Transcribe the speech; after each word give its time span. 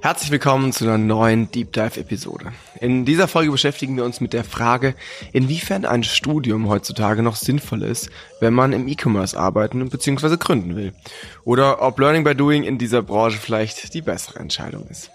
Herzlich 0.00 0.30
willkommen 0.30 0.72
zu 0.72 0.84
einer 0.84 0.98
neuen 0.98 1.50
Deep 1.50 1.72
Dive 1.72 2.00
Episode. 2.00 2.52
In 2.80 3.04
dieser 3.04 3.28
Folge 3.28 3.52
beschäftigen 3.52 3.96
wir 3.96 4.04
uns 4.04 4.20
mit 4.20 4.32
der 4.32 4.44
Frage, 4.44 4.94
inwiefern 5.32 5.84
ein 5.84 6.02
Studium 6.02 6.68
heutzutage 6.68 7.22
noch 7.22 7.36
sinnvoll 7.36 7.82
ist, 7.82 8.10
wenn 8.40 8.52
man 8.52 8.72
im 8.72 8.88
E-Commerce 8.88 9.38
arbeiten 9.38 9.88
bzw. 9.88 10.36
gründen 10.38 10.74
will. 10.74 10.92
Oder 11.44 11.82
ob 11.82 11.98
Learning 12.00 12.24
by 12.24 12.34
Doing 12.34 12.64
in 12.64 12.78
dieser 12.78 13.02
Branche 13.02 13.38
vielleicht 13.38 13.94
die 13.94 14.02
bessere 14.02 14.40
Entscheidung 14.40 14.86
ist. 14.88 15.10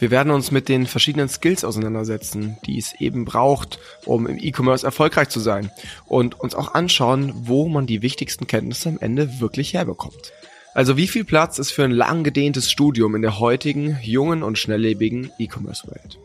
Wir 0.00 0.10
werden 0.10 0.32
uns 0.32 0.50
mit 0.50 0.70
den 0.70 0.86
verschiedenen 0.86 1.28
Skills 1.28 1.62
auseinandersetzen, 1.62 2.56
die 2.64 2.78
es 2.78 2.94
eben 3.00 3.26
braucht, 3.26 3.78
um 4.06 4.26
im 4.26 4.38
E-Commerce 4.38 4.84
erfolgreich 4.84 5.28
zu 5.28 5.40
sein 5.40 5.70
und 6.06 6.40
uns 6.40 6.54
auch 6.54 6.72
anschauen, 6.72 7.32
wo 7.36 7.68
man 7.68 7.86
die 7.86 8.00
wichtigsten 8.00 8.46
Kenntnisse 8.46 8.88
am 8.88 8.98
Ende 8.98 9.40
wirklich 9.40 9.74
herbekommt. 9.74 10.32
Also 10.74 10.96
wie 10.96 11.08
viel 11.08 11.24
Platz 11.24 11.58
ist 11.58 11.72
für 11.72 11.84
ein 11.84 11.90
lang 11.90 12.22
gedehntes 12.22 12.70
Studium 12.70 13.14
in 13.14 13.22
der 13.22 13.40
heutigen, 13.40 13.98
jungen 14.02 14.42
und 14.42 14.58
schnelllebigen 14.58 15.30
E-Commerce-Welt? 15.38 16.18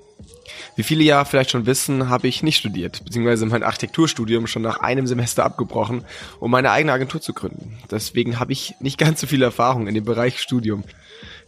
Wie 0.76 0.84
viele 0.84 1.04
ja 1.04 1.26
vielleicht 1.26 1.52
schon 1.52 1.66
wissen, 1.66 2.09
habe 2.09 2.27
ich 2.27 2.44
nicht 2.44 2.58
studiert, 2.58 3.04
beziehungsweise 3.04 3.45
mein 3.45 3.63
Architekturstudium 3.63 4.45
schon 4.45 4.62
nach 4.62 4.81
einem 4.81 5.08
Semester 5.08 5.45
abgebrochen, 5.45 6.04
um 6.40 6.52
meine 6.52 6.71
eigene 6.71 6.91
Agentur 6.91 7.21
zu 7.21 7.34
gründen. 7.34 7.77
Deswegen 7.90 8.40
habe 8.40 8.52
ich 8.52 8.76
nicht 8.81 8.98
ganz 8.98 9.21
so 9.21 9.27
viel 9.27 9.41
Erfahrung 9.41 9.88
in 9.88 9.95
dem 9.95 10.05
Bereich 10.05 10.41
Studium. 10.41 10.84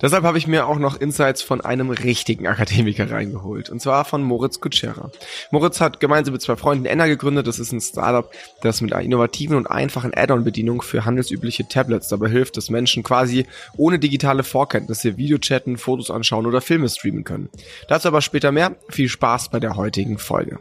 Deshalb 0.01 0.23
habe 0.23 0.37
ich 0.37 0.47
mir 0.47 0.67
auch 0.67 0.77
noch 0.77 0.99
Insights 0.99 1.41
von 1.41 1.61
einem 1.61 1.89
richtigen 1.89 2.47
Akademiker 2.47 3.09
reingeholt. 3.09 3.69
Und 3.69 3.81
zwar 3.81 4.05
von 4.05 4.23
Moritz 4.23 4.59
Kutschera. 4.59 5.11
Moritz 5.51 5.81
hat 5.81 5.99
gemeinsam 5.99 6.33
mit 6.33 6.41
zwei 6.41 6.55
Freunden 6.55 6.85
Enna 6.85 7.07
gegründet. 7.07 7.47
Das 7.47 7.59
ist 7.59 7.71
ein 7.71 7.81
Startup, 7.81 8.29
das 8.61 8.81
mit 8.81 8.93
einer 8.93 9.03
innovativen 9.03 9.57
und 9.57 9.67
einfachen 9.67 10.13
Add-on-Bedienung 10.13 10.81
für 10.81 11.05
handelsübliche 11.05 11.67
Tablets 11.67 12.09
dabei 12.09 12.29
hilft, 12.29 12.57
dass 12.57 12.69
Menschen 12.69 13.03
quasi 13.03 13.45
ohne 13.75 13.99
digitale 13.99 14.43
Vorkenntnisse 14.43 15.17
Video 15.17 15.37
chatten, 15.37 15.77
Fotos 15.77 16.11
anschauen 16.11 16.45
oder 16.45 16.61
Filme 16.61 16.89
streamen 16.89 17.23
können. 17.23 17.49
Dazu 17.87 18.07
aber 18.07 18.21
später 18.21 18.51
mehr. 18.51 18.75
Viel 18.89 19.09
Spaß 19.09 19.49
bei 19.49 19.59
der 19.59 19.75
heutigen 19.75 20.17
Folge. 20.17 20.59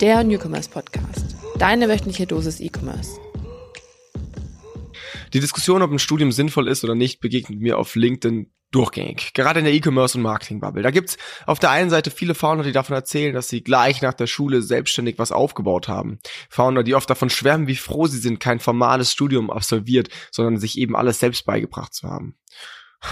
Der 0.00 0.22
Newcomers 0.24 0.68
Podcast. 0.68 1.36
Deine 1.58 1.88
wöchentliche 1.88 2.26
Dosis 2.26 2.60
E-Commerce. 2.60 3.18
Die 5.34 5.40
Diskussion, 5.40 5.82
ob 5.82 5.90
ein 5.90 5.98
Studium 5.98 6.30
sinnvoll 6.30 6.68
ist 6.68 6.84
oder 6.84 6.94
nicht, 6.94 7.20
begegnet 7.20 7.58
mir 7.60 7.76
auf 7.76 7.96
LinkedIn 7.96 8.52
durchgängig. 8.70 9.34
Gerade 9.34 9.58
in 9.58 9.64
der 9.64 9.74
E-Commerce 9.74 10.16
und 10.16 10.22
Marketing-Bubble. 10.22 10.82
Da 10.82 10.92
gibt's 10.92 11.16
auf 11.44 11.58
der 11.58 11.70
einen 11.70 11.90
Seite 11.90 12.12
viele 12.12 12.34
Founder, 12.34 12.62
die 12.62 12.70
davon 12.70 12.94
erzählen, 12.94 13.34
dass 13.34 13.48
sie 13.48 13.62
gleich 13.62 14.00
nach 14.00 14.14
der 14.14 14.28
Schule 14.28 14.62
selbstständig 14.62 15.18
was 15.18 15.32
aufgebaut 15.32 15.88
haben. 15.88 16.20
Founder, 16.48 16.84
die 16.84 16.94
oft 16.94 17.10
davon 17.10 17.30
schwärmen, 17.30 17.66
wie 17.66 17.74
froh 17.74 18.06
sie 18.06 18.18
sind, 18.18 18.38
kein 18.38 18.60
formales 18.60 19.12
Studium 19.12 19.50
absolviert, 19.50 20.08
sondern 20.30 20.58
sich 20.58 20.78
eben 20.78 20.94
alles 20.94 21.18
selbst 21.18 21.44
beigebracht 21.46 21.94
zu 21.94 22.08
haben. 22.08 22.36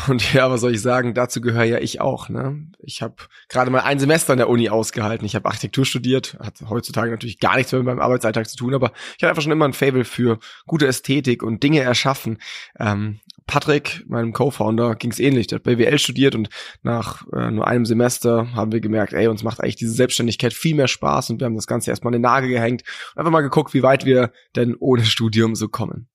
Und 0.08 0.32
ja, 0.32 0.50
was 0.50 0.60
soll 0.60 0.74
ich 0.74 0.80
sagen, 0.80 1.14
dazu 1.14 1.40
gehöre 1.40 1.64
ja 1.64 1.78
ich 1.78 2.00
auch. 2.00 2.28
Ne? 2.28 2.66
Ich 2.82 3.02
habe 3.02 3.14
gerade 3.48 3.70
mal 3.70 3.80
ein 3.80 3.98
Semester 3.98 4.32
in 4.32 4.38
der 4.38 4.48
Uni 4.48 4.68
ausgehalten. 4.68 5.26
Ich 5.26 5.34
habe 5.34 5.46
Architektur 5.46 5.84
studiert, 5.84 6.36
hat 6.40 6.62
heutzutage 6.68 7.10
natürlich 7.10 7.38
gar 7.38 7.56
nichts 7.56 7.72
mehr 7.72 7.80
mit 7.80 7.86
meinem 7.86 8.00
Arbeitsalltag 8.00 8.48
zu 8.48 8.56
tun, 8.56 8.74
aber 8.74 8.92
ich 9.16 9.22
hatte 9.22 9.28
einfach 9.28 9.42
schon 9.42 9.52
immer 9.52 9.66
ein 9.66 9.72
Fable 9.72 10.04
für 10.04 10.38
gute 10.66 10.86
Ästhetik 10.86 11.42
und 11.42 11.62
Dinge 11.62 11.80
erschaffen. 11.80 12.38
Ähm, 12.78 13.20
Patrick, 13.46 14.04
meinem 14.08 14.32
Co-Founder, 14.32 14.94
ging 14.94 15.10
es 15.10 15.18
ähnlich. 15.18 15.48
Der 15.48 15.56
hat 15.56 15.64
BWL 15.64 15.98
studiert 15.98 16.34
und 16.34 16.48
nach 16.82 17.26
äh, 17.32 17.50
nur 17.50 17.66
einem 17.66 17.84
Semester 17.84 18.54
haben 18.54 18.72
wir 18.72 18.80
gemerkt, 18.80 19.12
ey, 19.12 19.26
uns 19.26 19.42
macht 19.42 19.60
eigentlich 19.60 19.76
diese 19.76 19.92
Selbstständigkeit 19.92 20.54
viel 20.54 20.74
mehr 20.74 20.88
Spaß 20.88 21.30
und 21.30 21.40
wir 21.40 21.46
haben 21.46 21.56
das 21.56 21.66
Ganze 21.66 21.90
erstmal 21.90 22.14
in 22.14 22.20
den 22.20 22.22
Nagel 22.22 22.48
gehängt 22.48 22.82
und 23.14 23.20
einfach 23.20 23.32
mal 23.32 23.40
geguckt, 23.40 23.74
wie 23.74 23.82
weit 23.82 24.04
wir 24.04 24.32
denn 24.56 24.74
ohne 24.78 25.04
Studium 25.04 25.54
so 25.54 25.68
kommen. 25.68 26.08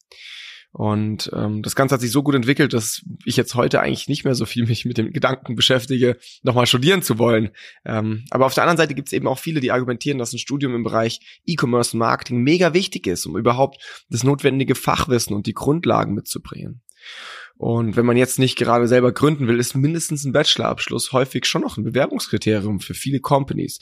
Und 0.77 1.31
ähm, 1.33 1.63
das 1.63 1.75
Ganze 1.75 1.95
hat 1.95 2.01
sich 2.01 2.11
so 2.11 2.21
gut 2.21 2.35
entwickelt, 2.35 2.71
dass 2.71 3.01
ich 3.25 3.35
jetzt 3.35 3.55
heute 3.55 3.79
eigentlich 3.79 4.07
nicht 4.07 4.25
mehr 4.25 4.35
so 4.35 4.45
viel 4.45 4.67
mich 4.67 4.85
mit 4.85 4.99
dem 4.99 5.11
Gedanken 5.11 5.55
beschäftige, 5.55 6.17
nochmal 6.43 6.67
studieren 6.67 7.01
zu 7.01 7.17
wollen. 7.17 7.49
Ähm, 7.83 8.25
aber 8.29 8.45
auf 8.45 8.53
der 8.53 8.61
anderen 8.61 8.77
Seite 8.77 8.93
gibt 8.93 9.07
es 9.07 9.13
eben 9.13 9.27
auch 9.27 9.39
viele, 9.39 9.59
die 9.59 9.71
argumentieren, 9.71 10.19
dass 10.19 10.33
ein 10.33 10.37
Studium 10.37 10.75
im 10.75 10.83
Bereich 10.83 11.41
E-Commerce 11.47 11.93
und 11.93 11.99
Marketing 12.01 12.43
mega 12.43 12.75
wichtig 12.75 13.07
ist, 13.07 13.25
um 13.25 13.35
überhaupt 13.37 13.81
das 14.11 14.23
notwendige 14.23 14.75
Fachwissen 14.75 15.35
und 15.35 15.47
die 15.47 15.55
Grundlagen 15.55 16.13
mitzubringen. 16.13 16.83
Und 17.57 17.95
wenn 17.95 18.05
man 18.05 18.15
jetzt 18.15 18.37
nicht 18.37 18.55
gerade 18.55 18.87
selber 18.87 19.11
gründen 19.11 19.47
will, 19.47 19.59
ist 19.59 19.75
mindestens 19.75 20.25
ein 20.25 20.31
Bachelorabschluss 20.31 21.11
häufig 21.11 21.47
schon 21.47 21.63
noch 21.63 21.77
ein 21.77 21.85
Bewerbungskriterium 21.85 22.81
für 22.81 22.93
viele 22.93 23.19
Companies. 23.19 23.79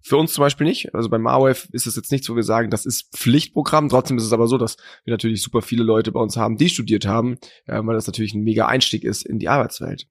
Für 0.00 0.16
uns 0.16 0.32
zum 0.32 0.42
Beispiel 0.42 0.66
nicht. 0.66 0.94
Also 0.94 1.08
bei 1.08 1.18
Marwave 1.18 1.68
ist 1.72 1.86
es 1.86 1.96
jetzt 1.96 2.12
nichts, 2.12 2.28
wo 2.28 2.36
wir 2.36 2.42
sagen, 2.42 2.70
das 2.70 2.86
ist 2.86 3.10
Pflichtprogramm. 3.16 3.88
Trotzdem 3.88 4.16
ist 4.16 4.24
es 4.24 4.32
aber 4.32 4.46
so, 4.46 4.58
dass 4.58 4.76
wir 5.04 5.12
natürlich 5.12 5.42
super 5.42 5.62
viele 5.62 5.82
Leute 5.82 6.12
bei 6.12 6.20
uns 6.20 6.36
haben, 6.36 6.56
die 6.56 6.68
studiert 6.68 7.06
haben, 7.06 7.38
äh, 7.66 7.80
weil 7.82 7.94
das 7.94 8.06
natürlich 8.06 8.34
ein 8.34 8.44
mega 8.44 8.66
Einstieg 8.66 9.04
ist 9.04 9.26
in 9.26 9.38
die 9.38 9.48
Arbeitswelt. 9.48 10.06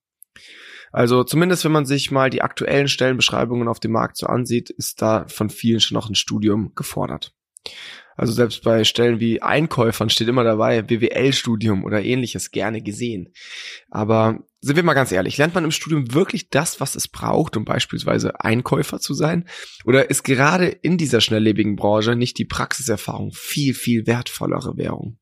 Also 0.92 1.24
zumindest 1.24 1.66
wenn 1.66 1.72
man 1.72 1.86
sich 1.86 2.12
mal 2.12 2.30
die 2.30 2.42
aktuellen 2.42 2.88
Stellenbeschreibungen 2.88 3.68
auf 3.68 3.80
dem 3.80 3.92
Markt 3.92 4.18
so 4.18 4.28
ansieht, 4.28 4.70
ist 4.70 5.02
da 5.02 5.26
von 5.28 5.50
vielen 5.50 5.80
schon 5.80 5.96
noch 5.96 6.09
ein 6.09 6.16
Studium 6.16 6.74
gefordert. 6.76 7.34
Also 8.16 8.34
selbst 8.34 8.64
bei 8.64 8.84
Stellen 8.84 9.20
wie 9.20 9.42
Einkäufern 9.42 10.09
steht 10.09 10.28
immer 10.28 10.44
dabei 10.44 10.81
BWL-Studium 10.81 11.84
oder 11.84 12.03
ähnliches 12.03 12.52
gerne 12.52 12.81
gesehen. 12.81 13.31
Aber 13.92 14.44
sind 14.59 14.75
wir 14.75 14.84
mal 14.84 14.94
ganz 14.94 15.12
ehrlich, 15.12 15.38
lernt 15.38 15.53
man 15.53 15.63
im 15.63 15.72
Studium 15.72 16.13
wirklich 16.13 16.50
das, 16.50 16.79
was 16.79 16.95
es 16.95 17.07
braucht, 17.07 17.57
um 17.57 17.66
beispielsweise 17.66 18.41
Einkäufer 18.41 19.00
zu 19.00 19.13
sein? 19.13 19.47
Oder 19.85 20.09
ist 20.09 20.23
gerade 20.23 20.68
in 20.68 20.97
dieser 20.97 21.22
schnelllebigen 21.22 21.75
Branche 21.75 22.16
nicht 22.16 22.38
die 22.38 22.45
Praxiserfahrung 22.45 23.31
viel, 23.34 23.73
viel 23.73 24.07
wertvollere 24.07 24.78
Währung? 24.78 25.19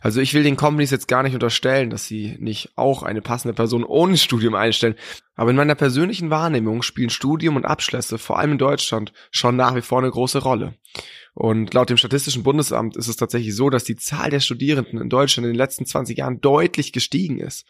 Also 0.00 0.20
ich 0.20 0.34
will 0.34 0.42
den 0.42 0.56
Companies 0.56 0.90
jetzt 0.90 1.08
gar 1.08 1.22
nicht 1.22 1.34
unterstellen, 1.34 1.90
dass 1.90 2.06
sie 2.06 2.36
nicht 2.38 2.70
auch 2.76 3.02
eine 3.02 3.22
passende 3.22 3.54
Person 3.54 3.82
ohne 3.82 4.16
Studium 4.16 4.54
einstellen. 4.54 4.94
Aber 5.34 5.50
in 5.50 5.56
meiner 5.56 5.74
persönlichen 5.74 6.30
Wahrnehmung 6.30 6.82
spielen 6.82 7.10
Studium 7.10 7.56
und 7.56 7.64
Abschlüsse, 7.64 8.18
vor 8.18 8.38
allem 8.38 8.52
in 8.52 8.58
Deutschland, 8.58 9.12
schon 9.30 9.56
nach 9.56 9.74
wie 9.74 9.82
vor 9.82 9.98
eine 9.98 10.10
große 10.10 10.38
Rolle. 10.38 10.74
Und 11.34 11.74
laut 11.74 11.90
dem 11.90 11.96
Statistischen 11.96 12.42
Bundesamt 12.42 12.96
ist 12.96 13.08
es 13.08 13.16
tatsächlich 13.16 13.54
so, 13.54 13.70
dass 13.70 13.84
die 13.84 13.96
Zahl 13.96 14.30
der 14.30 14.40
Studierenden 14.40 15.00
in 15.00 15.08
Deutschland 15.08 15.46
in 15.46 15.52
den 15.52 15.58
letzten 15.58 15.86
20 15.86 16.18
Jahren 16.18 16.40
deutlich 16.40 16.92
gestiegen 16.92 17.38
ist. 17.38 17.66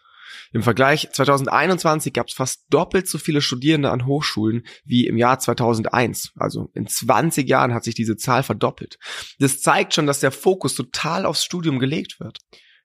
Im 0.51 0.63
Vergleich 0.63 1.09
2021 1.11 2.13
gab 2.13 2.27
es 2.27 2.33
fast 2.33 2.65
doppelt 2.69 3.07
so 3.07 3.17
viele 3.17 3.41
Studierende 3.41 3.91
an 3.91 4.05
Hochschulen 4.05 4.63
wie 4.85 5.07
im 5.07 5.17
Jahr 5.17 5.39
2001. 5.39 6.31
Also 6.35 6.69
in 6.73 6.87
20 6.87 7.47
Jahren 7.47 7.73
hat 7.73 7.83
sich 7.83 7.95
diese 7.95 8.17
Zahl 8.17 8.43
verdoppelt. 8.43 8.97
Das 9.39 9.61
zeigt 9.61 9.93
schon, 9.93 10.07
dass 10.07 10.19
der 10.19 10.31
Fokus 10.31 10.75
total 10.75 11.25
aufs 11.25 11.43
Studium 11.43 11.79
gelegt 11.79 12.19
wird. 12.19 12.39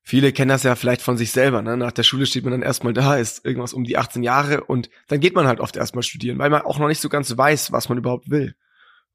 Viele 0.07 0.33
kennen 0.33 0.51
das 0.51 0.65
ja 0.65 0.77
vielleicht 0.77 1.01
von 1.01 1.17
sich 1.17 1.31
selber. 1.31 1.63
Ne? 1.63 1.79
Nach 1.79 1.93
der 1.93 2.03
Schule 2.03 2.27
steht 2.27 2.45
man 2.45 2.53
dann 2.53 2.63
erstmal 2.63 2.93
da, 2.93 3.17
ist 3.17 3.45
irgendwas 3.47 3.73
um 3.73 3.85
die 3.85 3.97
18 3.97 4.23
Jahre 4.23 4.63
und 4.63 4.91
dann 5.09 5.21
geht 5.21 5.35
man 5.35 5.47
halt 5.47 5.61
oft 5.61 5.77
erstmal 5.77 6.03
studieren, 6.03 6.39
weil 6.39 6.51
man 6.51 6.61
auch 6.63 6.79
noch 6.79 6.89
nicht 6.89 7.01
so 7.01 7.09
ganz 7.09 7.35
weiß, 7.35 7.73
was 7.73 7.89
man 7.89 7.97
überhaupt 7.97 8.29
will. 8.31 8.55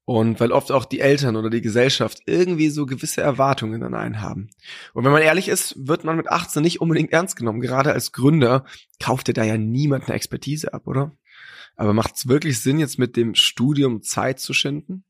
Und 0.09 0.39
weil 0.39 0.51
oft 0.51 0.71
auch 0.71 0.85
die 0.85 1.01
Eltern 1.01 1.35
oder 1.35 1.51
die 1.51 1.61
Gesellschaft 1.61 2.23
irgendwie 2.25 2.69
so 2.69 2.87
gewisse 2.87 3.21
Erwartungen 3.21 3.83
an 3.83 3.93
einen 3.93 4.21
haben. 4.21 4.49
Und 4.95 5.05
wenn 5.05 5.11
man 5.11 5.21
ehrlich 5.21 5.47
ist, 5.47 5.75
wird 5.77 6.03
man 6.03 6.17
mit 6.17 6.31
18 6.31 6.63
nicht 6.63 6.81
unbedingt 6.81 7.11
ernst 7.11 7.35
genommen. 7.35 7.61
Gerade 7.61 7.93
als 7.93 8.11
Gründer 8.11 8.65
kauft 8.99 9.27
dir 9.27 9.33
da 9.33 9.43
ja 9.43 9.55
niemand 9.55 10.05
eine 10.05 10.15
Expertise 10.15 10.73
ab, 10.73 10.87
oder? 10.87 11.15
Aber 11.75 11.93
macht 11.93 12.15
es 12.15 12.27
wirklich 12.27 12.59
Sinn, 12.59 12.79
jetzt 12.79 12.97
mit 12.97 13.17
dem 13.17 13.35
Studium 13.35 14.01
Zeit 14.01 14.39
zu 14.39 14.51
schinden? 14.51 15.03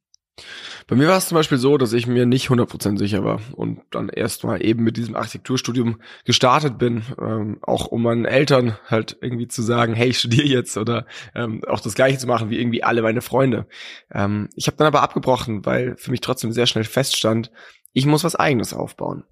Bei 0.88 0.96
mir 0.96 1.08
war 1.08 1.18
es 1.18 1.28
zum 1.28 1.36
Beispiel 1.36 1.58
so, 1.58 1.78
dass 1.78 1.94
ich 1.94 2.08
mir 2.08 2.26
nicht 2.26 2.50
100% 2.50 2.98
sicher 2.98 3.24
war 3.24 3.40
und 3.54 3.82
dann 3.92 4.10
erstmal 4.10 4.64
eben 4.66 4.84
mit 4.84 4.98
diesem 4.98 5.16
Architekturstudium 5.16 6.02
gestartet 6.26 6.78
bin, 6.78 7.04
ähm, 7.22 7.60
auch 7.62 7.88
um 7.88 8.04
meinen 8.04 8.26
Eltern 8.26 8.78
halt 8.88 9.18
irgendwie 9.22 9.48
zu 9.48 9.62
sagen, 9.62 9.94
hey, 9.94 10.10
ich 10.10 10.20
studiere 10.20 10.48
jetzt 10.48 10.78
oder 10.78 11.06
ähm, 11.36 11.64
auch 11.68 11.80
das 11.80 11.96
gleiche 11.96 12.18
zu 12.18 12.28
machen 12.28 12.50
wie 12.50 12.60
irgendwie 12.60 12.84
alle 12.84 13.02
meine 13.02 13.22
Freunde. 13.22 13.68
Ähm, 14.12 14.50
ich 14.56 14.68
habe 14.68 14.78
dann 14.78 14.88
aber 14.88 15.04
abgebrochen, 15.04 15.66
weil 15.66 15.96
für 15.98 16.12
mich 16.12 16.22
trotzdem 16.22 16.52
sehr 16.52 16.66
schnell 16.66 16.86
feststand, 16.86 17.52
ich 17.94 18.06
muss 18.06 18.24
was 18.24 18.36
eigenes 18.36 18.74
aufbauen. 18.74 19.24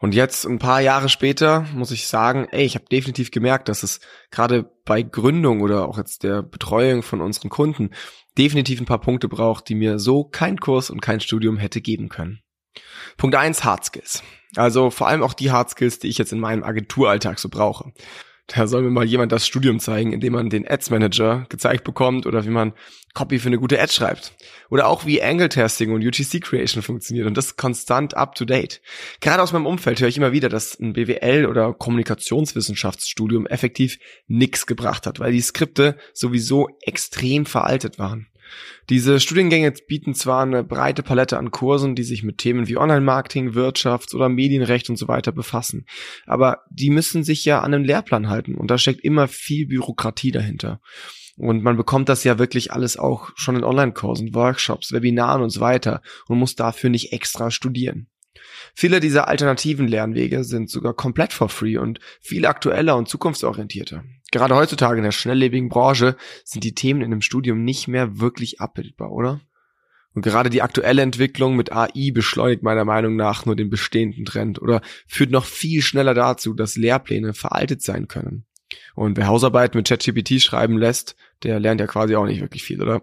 Und 0.00 0.14
jetzt, 0.14 0.46
ein 0.46 0.58
paar 0.58 0.80
Jahre 0.80 1.10
später, 1.10 1.66
muss 1.74 1.90
ich 1.90 2.06
sagen, 2.06 2.48
ey, 2.50 2.64
ich 2.64 2.74
habe 2.74 2.86
definitiv 2.90 3.30
gemerkt, 3.30 3.68
dass 3.68 3.82
es 3.82 4.00
gerade 4.30 4.64
bei 4.86 5.02
Gründung 5.02 5.60
oder 5.60 5.86
auch 5.86 5.98
jetzt 5.98 6.22
der 6.22 6.42
Betreuung 6.42 7.02
von 7.02 7.20
unseren 7.20 7.50
Kunden 7.50 7.90
definitiv 8.38 8.80
ein 8.80 8.86
paar 8.86 9.00
Punkte 9.00 9.28
braucht, 9.28 9.68
die 9.68 9.74
mir 9.74 9.98
so 9.98 10.24
kein 10.24 10.58
Kurs 10.58 10.88
und 10.88 11.02
kein 11.02 11.20
Studium 11.20 11.58
hätte 11.58 11.82
geben 11.82 12.08
können. 12.08 12.40
Punkt 13.18 13.36
eins 13.36 13.62
Hard 13.62 13.84
Skills. 13.84 14.22
Also 14.56 14.88
vor 14.90 15.06
allem 15.06 15.22
auch 15.22 15.34
die 15.34 15.52
Hard 15.52 15.68
Skills, 15.68 15.98
die 15.98 16.08
ich 16.08 16.16
jetzt 16.16 16.32
in 16.32 16.40
meinem 16.40 16.64
Agenturalltag 16.64 17.38
so 17.38 17.50
brauche. 17.50 17.92
Da 18.54 18.66
soll 18.66 18.82
mir 18.82 18.90
mal 18.90 19.04
jemand 19.04 19.30
das 19.30 19.46
Studium 19.46 19.78
zeigen, 19.78 20.12
indem 20.12 20.32
man 20.32 20.50
den 20.50 20.68
Ads 20.68 20.90
Manager 20.90 21.46
gezeigt 21.48 21.84
bekommt 21.84 22.26
oder 22.26 22.44
wie 22.44 22.50
man 22.50 22.72
Copy 23.14 23.38
für 23.38 23.48
eine 23.48 23.58
gute 23.58 23.80
Ad 23.80 23.92
schreibt. 23.92 24.32
Oder 24.70 24.88
auch 24.88 25.06
wie 25.06 25.22
Angle 25.22 25.48
Testing 25.48 25.92
und 25.92 26.04
UGC 26.04 26.40
Creation 26.40 26.82
funktioniert 26.82 27.26
und 27.26 27.36
das 27.36 27.56
konstant 27.56 28.16
up 28.16 28.34
to 28.34 28.44
date. 28.44 28.80
Gerade 29.20 29.42
aus 29.42 29.52
meinem 29.52 29.66
Umfeld 29.66 30.00
höre 30.00 30.08
ich 30.08 30.16
immer 30.16 30.32
wieder, 30.32 30.48
dass 30.48 30.78
ein 30.78 30.94
BWL 30.94 31.46
oder 31.46 31.72
Kommunikationswissenschaftsstudium 31.72 33.46
effektiv 33.46 33.98
nix 34.26 34.66
gebracht 34.66 35.06
hat, 35.06 35.20
weil 35.20 35.32
die 35.32 35.40
Skripte 35.40 35.96
sowieso 36.12 36.68
extrem 36.82 37.46
veraltet 37.46 37.98
waren. 37.98 38.29
Diese 38.88 39.20
Studiengänge 39.20 39.72
bieten 39.86 40.14
zwar 40.14 40.42
eine 40.42 40.64
breite 40.64 41.02
Palette 41.02 41.38
an 41.38 41.50
Kursen, 41.50 41.94
die 41.94 42.02
sich 42.02 42.22
mit 42.22 42.38
Themen 42.38 42.68
wie 42.68 42.76
Online-Marketing, 42.76 43.50
Wirtschafts- 43.50 44.14
oder 44.14 44.28
Medienrecht 44.28 44.90
und 44.90 44.96
so 44.96 45.08
weiter 45.08 45.32
befassen, 45.32 45.86
aber 46.26 46.64
die 46.70 46.90
müssen 46.90 47.24
sich 47.24 47.44
ja 47.44 47.60
an 47.60 47.74
einen 47.74 47.84
Lehrplan 47.84 48.28
halten 48.28 48.54
und 48.54 48.70
da 48.70 48.78
steckt 48.78 49.00
immer 49.02 49.28
viel 49.28 49.66
Bürokratie 49.66 50.32
dahinter. 50.32 50.80
Und 51.36 51.62
man 51.62 51.78
bekommt 51.78 52.10
das 52.10 52.22
ja 52.22 52.38
wirklich 52.38 52.70
alles 52.70 52.98
auch 52.98 53.30
schon 53.34 53.56
in 53.56 53.64
Online-Kursen, 53.64 54.34
Workshops, 54.34 54.92
Webinaren 54.92 55.40
und 55.40 55.48
so 55.48 55.60
weiter 55.60 56.02
und 56.26 56.38
muss 56.38 56.54
dafür 56.54 56.90
nicht 56.90 57.12
extra 57.12 57.50
studieren. 57.50 58.09
Viele 58.74 59.00
dieser 59.00 59.28
alternativen 59.28 59.88
Lernwege 59.88 60.44
sind 60.44 60.70
sogar 60.70 60.94
komplett 60.94 61.32
for 61.32 61.48
free 61.48 61.78
und 61.78 62.00
viel 62.20 62.46
aktueller 62.46 62.96
und 62.96 63.08
zukunftsorientierter. 63.08 64.04
Gerade 64.32 64.54
heutzutage 64.54 64.98
in 64.98 65.04
der 65.04 65.12
schnelllebigen 65.12 65.68
Branche 65.68 66.16
sind 66.44 66.64
die 66.64 66.74
Themen 66.74 67.00
in 67.00 67.12
einem 67.12 67.22
Studium 67.22 67.64
nicht 67.64 67.88
mehr 67.88 68.20
wirklich 68.20 68.60
abbildbar, 68.60 69.10
oder? 69.10 69.40
Und 70.12 70.22
gerade 70.22 70.50
die 70.50 70.62
aktuelle 70.62 71.02
Entwicklung 71.02 71.56
mit 71.56 71.72
AI 71.72 72.10
beschleunigt 72.12 72.62
meiner 72.62 72.84
Meinung 72.84 73.14
nach 73.14 73.46
nur 73.46 73.54
den 73.54 73.70
bestehenden 73.70 74.24
Trend 74.24 74.60
oder 74.60 74.80
führt 75.06 75.30
noch 75.30 75.44
viel 75.44 75.82
schneller 75.82 76.14
dazu, 76.14 76.52
dass 76.52 76.76
Lehrpläne 76.76 77.32
veraltet 77.32 77.82
sein 77.82 78.08
können. 78.08 78.44
Und 79.00 79.16
wer 79.16 79.28
Hausarbeit 79.28 79.74
mit 79.74 79.88
ChatGPT 79.88 80.42
schreiben 80.42 80.76
lässt, 80.76 81.16
der 81.42 81.58
lernt 81.58 81.80
ja 81.80 81.86
quasi 81.86 82.16
auch 82.16 82.26
nicht 82.26 82.42
wirklich 82.42 82.62
viel, 82.62 82.82
oder? 82.82 83.00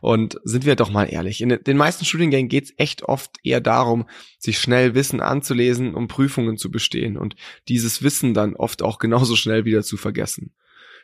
Und 0.00 0.38
sind 0.44 0.64
wir 0.64 0.76
doch 0.76 0.92
mal 0.92 1.06
ehrlich, 1.06 1.40
in 1.40 1.48
den 1.48 1.76
meisten 1.76 2.04
Studiengängen 2.04 2.48
geht 2.48 2.66
es 2.66 2.74
echt 2.76 3.02
oft 3.02 3.32
eher 3.42 3.60
darum, 3.60 4.08
sich 4.38 4.60
schnell 4.60 4.94
Wissen 4.94 5.20
anzulesen, 5.20 5.96
um 5.96 6.06
Prüfungen 6.06 6.56
zu 6.56 6.70
bestehen 6.70 7.16
und 7.16 7.34
dieses 7.66 8.04
Wissen 8.04 8.32
dann 8.32 8.54
oft 8.54 8.80
auch 8.80 9.00
genauso 9.00 9.34
schnell 9.34 9.64
wieder 9.64 9.82
zu 9.82 9.96
vergessen. 9.96 10.54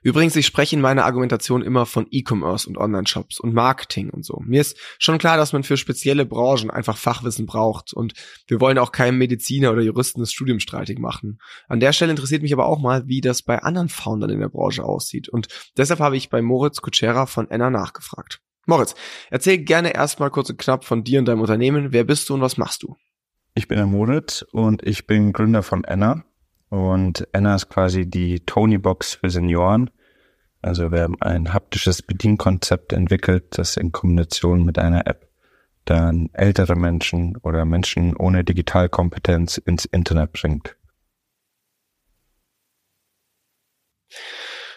Übrigens, 0.02 0.34
ich 0.36 0.46
spreche 0.46 0.76
in 0.76 0.82
meiner 0.82 1.04
Argumentation 1.04 1.62
immer 1.62 1.84
von 1.86 2.06
E-Commerce 2.10 2.68
und 2.68 2.78
Online-Shops 2.78 3.38
und 3.40 3.52
Marketing 3.52 4.10
und 4.10 4.24
so. 4.24 4.42
Mir 4.44 4.60
ist 4.60 4.78
schon 4.98 5.18
klar, 5.18 5.36
dass 5.36 5.52
man 5.52 5.62
für 5.62 5.76
spezielle 5.76 6.24
Branchen 6.24 6.70
einfach 6.70 6.96
Fachwissen 6.96 7.46
braucht 7.46 7.92
und 7.92 8.14
wir 8.46 8.60
wollen 8.60 8.78
auch 8.78 8.92
keinem 8.92 9.18
Mediziner 9.18 9.72
oder 9.72 9.82
Juristen 9.82 10.20
das 10.20 10.32
Studium 10.32 10.60
streitig 10.60 10.98
machen. 10.98 11.38
An 11.68 11.80
der 11.80 11.92
Stelle 11.92 12.12
interessiert 12.12 12.42
mich 12.42 12.52
aber 12.52 12.66
auch 12.66 12.80
mal, 12.80 13.06
wie 13.08 13.20
das 13.20 13.42
bei 13.42 13.58
anderen 13.62 13.88
Foundern 13.88 14.30
in 14.30 14.40
der 14.40 14.48
Branche 14.48 14.84
aussieht 14.84 15.28
und 15.28 15.48
deshalb 15.76 16.00
habe 16.00 16.16
ich 16.16 16.30
bei 16.30 16.40
Moritz 16.40 16.80
Kutschera 16.80 17.26
von 17.26 17.50
Enna 17.50 17.70
nachgefragt. 17.70 18.40
Moritz, 18.66 18.94
erzähl 19.30 19.58
gerne 19.58 19.94
erstmal 19.94 20.30
kurz 20.30 20.50
und 20.50 20.58
knapp 20.58 20.84
von 20.84 21.02
dir 21.02 21.18
und 21.18 21.26
deinem 21.26 21.40
Unternehmen. 21.40 21.92
Wer 21.92 22.04
bist 22.04 22.28
du 22.28 22.34
und 22.34 22.40
was 22.40 22.56
machst 22.56 22.82
du? 22.82 22.96
Ich 23.54 23.68
bin 23.68 23.78
der 23.78 23.86
Moritz 23.86 24.44
und 24.52 24.82
ich 24.86 25.06
bin 25.06 25.32
Gründer 25.32 25.62
von 25.62 25.84
Enna. 25.84 26.24
Und 26.70 27.28
Enna 27.32 27.56
ist 27.56 27.68
quasi 27.68 28.08
die 28.08 28.40
Tony-Box 28.40 29.14
für 29.14 29.28
Senioren. 29.28 29.90
Also 30.62 30.92
wir 30.92 31.02
haben 31.02 31.20
ein 31.20 31.52
haptisches 31.52 32.02
Bedienkonzept 32.02 32.92
entwickelt, 32.92 33.58
das 33.58 33.76
in 33.76 33.92
Kombination 33.92 34.64
mit 34.64 34.78
einer 34.78 35.06
App 35.06 35.28
dann 35.84 36.30
ältere 36.32 36.76
Menschen 36.76 37.36
oder 37.38 37.64
Menschen 37.64 38.16
ohne 38.16 38.44
Digitalkompetenz 38.44 39.58
ins 39.58 39.86
Internet 39.86 40.32
bringt. 40.32 40.76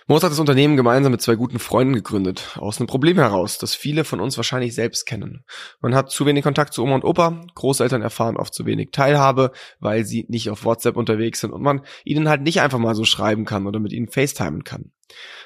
Moos 0.07 0.21
hat 0.21 0.31
das 0.31 0.39
Unternehmen 0.39 0.75
gemeinsam 0.75 1.13
mit 1.13 1.21
zwei 1.21 1.35
guten 1.35 1.59
Freunden 1.59 1.94
gegründet, 1.94 2.57
aus 2.59 2.77
einem 2.77 2.88
Problem 2.88 3.17
heraus, 3.17 3.57
das 3.57 3.73
viele 3.73 4.03
von 4.03 4.19
uns 4.19 4.35
wahrscheinlich 4.35 4.75
selbst 4.75 5.05
kennen. 5.05 5.45
Man 5.79 5.95
hat 5.95 6.11
zu 6.11 6.25
wenig 6.25 6.44
Kontakt 6.44 6.73
zu 6.73 6.83
Oma 6.83 6.95
und 6.95 7.05
Opa, 7.05 7.45
Großeltern 7.55 8.01
erfahren 8.01 8.35
oft 8.35 8.53
zu 8.53 8.65
wenig 8.65 8.91
Teilhabe, 8.91 9.51
weil 9.79 10.03
sie 10.03 10.25
nicht 10.27 10.50
auf 10.50 10.65
WhatsApp 10.65 10.97
unterwegs 10.97 11.39
sind 11.39 11.51
und 11.51 11.61
man 11.61 11.81
ihnen 12.03 12.27
halt 12.27 12.41
nicht 12.41 12.59
einfach 12.59 12.79
mal 12.79 12.95
so 12.95 13.05
schreiben 13.05 13.45
kann 13.45 13.65
oder 13.65 13.79
mit 13.79 13.94
ihnen 13.94 14.09
FaceTimen 14.09 14.65
kann. 14.65 14.91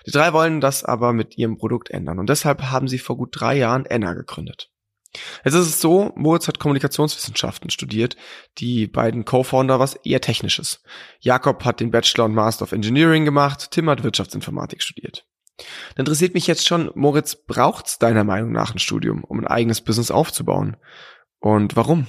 Die 0.08 0.12
drei 0.12 0.34
wollen 0.34 0.60
das 0.60 0.84
aber 0.84 1.14
mit 1.14 1.38
ihrem 1.38 1.58
Produkt 1.58 1.92
ändern 1.92 2.18
und 2.18 2.28
deshalb 2.28 2.64
haben 2.64 2.88
sie 2.88 3.00
vor 3.00 3.16
gut 3.16 3.30
drei 3.34 3.58
Jahren 3.58 3.86
Enna 3.86 4.14
gegründet. 4.14 4.72
Jetzt 5.44 5.54
ist 5.54 5.68
es 5.68 5.82
so, 5.82 6.12
Moritz 6.16 6.48
hat 6.48 6.60
Kommunikationswissenschaften 6.60 7.70
studiert, 7.70 8.18
die 8.58 8.88
beiden 8.88 9.26
Co-Founder 9.26 9.80
was 9.80 9.96
eher 9.96 10.22
Technisches. 10.22 10.84
Jakob 11.20 11.64
hat 11.66 11.80
den 11.80 11.92
Bachelor 11.92 12.26
und 12.26 12.36
Master 12.36 12.64
of 12.64 12.72
Engineering 12.72 13.26
gemacht, 13.26 13.72
Tim 13.72 13.90
hat 13.90 14.04
Wirtschaftsinformatik 14.04 14.82
studiert. 14.82 15.26
Da 15.96 16.02
interessiert 16.02 16.34
mich 16.34 16.46
jetzt 16.46 16.68
schon, 16.68 16.92
Moritz, 16.94 17.36
braucht's 17.36 17.98
deiner 17.98 18.24
Meinung 18.24 18.52
nach 18.52 18.74
ein 18.74 18.80
Studium, 18.80 19.24
um 19.24 19.40
ein 19.40 19.48
eigenes 19.48 19.82
Business 19.82 20.12
aufzubauen? 20.12 20.78
Und 21.40 21.76
warum? 21.76 22.08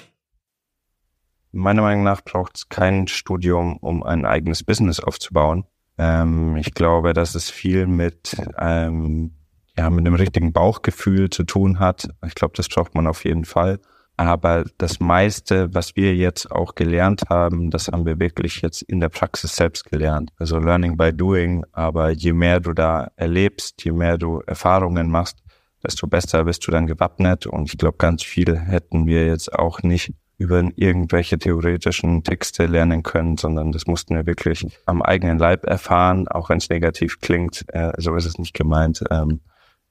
Meiner 1.52 1.82
Meinung 1.82 2.04
nach 2.04 2.22
braucht 2.22 2.56
es 2.56 2.68
kein 2.68 3.08
Studium, 3.08 3.78
um 3.78 4.02
ein 4.02 4.26
eigenes 4.26 4.64
Business 4.64 5.00
aufzubauen. 5.00 5.64
Ähm, 5.96 6.56
ich 6.56 6.74
glaube, 6.74 7.14
dass 7.14 7.34
es 7.34 7.50
viel 7.50 7.86
mit 7.86 8.36
ähm, 8.58 9.37
ja, 9.78 9.88
mit 9.90 10.04
dem 10.04 10.14
richtigen 10.14 10.52
Bauchgefühl 10.52 11.30
zu 11.30 11.44
tun 11.44 11.78
hat. 11.78 12.08
Ich 12.26 12.34
glaube, 12.34 12.54
das 12.56 12.68
braucht 12.68 12.96
man 12.96 13.06
auf 13.06 13.24
jeden 13.24 13.44
Fall. 13.44 13.78
Aber 14.16 14.64
das 14.78 14.98
meiste, 14.98 15.72
was 15.72 15.94
wir 15.94 16.16
jetzt 16.16 16.50
auch 16.50 16.74
gelernt 16.74 17.22
haben, 17.30 17.70
das 17.70 17.86
haben 17.86 18.04
wir 18.04 18.18
wirklich 18.18 18.60
jetzt 18.60 18.82
in 18.82 18.98
der 18.98 19.08
Praxis 19.08 19.54
selbst 19.54 19.84
gelernt. 19.84 20.32
Also 20.36 20.58
Learning 20.58 20.96
by 20.96 21.12
Doing. 21.12 21.64
Aber 21.70 22.10
je 22.10 22.32
mehr 22.32 22.58
du 22.58 22.72
da 22.72 23.12
erlebst, 23.14 23.84
je 23.84 23.92
mehr 23.92 24.18
du 24.18 24.40
Erfahrungen 24.48 25.08
machst, 25.08 25.38
desto 25.84 26.08
besser 26.08 26.42
bist 26.42 26.66
du 26.66 26.72
dann 26.72 26.88
gewappnet. 26.88 27.46
Und 27.46 27.72
ich 27.72 27.78
glaube, 27.78 27.98
ganz 27.98 28.24
viel 28.24 28.58
hätten 28.58 29.06
wir 29.06 29.28
jetzt 29.28 29.52
auch 29.54 29.84
nicht 29.84 30.12
über 30.38 30.68
irgendwelche 30.74 31.38
theoretischen 31.38 32.24
Texte 32.24 32.66
lernen 32.66 33.04
können, 33.04 33.36
sondern 33.36 33.70
das 33.70 33.86
mussten 33.86 34.16
wir 34.16 34.26
wirklich 34.26 34.66
am 34.86 35.02
eigenen 35.02 35.38
Leib 35.38 35.64
erfahren, 35.66 36.26
auch 36.26 36.48
wenn 36.48 36.58
es 36.58 36.68
negativ 36.68 37.20
klingt. 37.20 37.64
Äh, 37.68 37.92
so 37.98 38.16
ist 38.16 38.24
es 38.24 38.38
nicht 38.38 38.54
gemeint. 38.54 39.04
Ähm, 39.12 39.40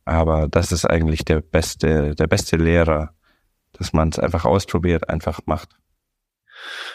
aber 0.08 0.48
das 0.48 0.72
ist 0.72 0.86
eigentlich 0.86 1.26
der 1.26 1.42
beste, 1.42 2.16
der 2.16 2.28
beste 2.28 2.56
Lehrer, 2.56 3.14
dass 3.74 3.94
man 3.94 4.10
es 4.10 4.20
einfach 4.20 4.46
ausprobiert, 4.46 5.10
einfach 5.10 5.42
macht. 5.46 5.70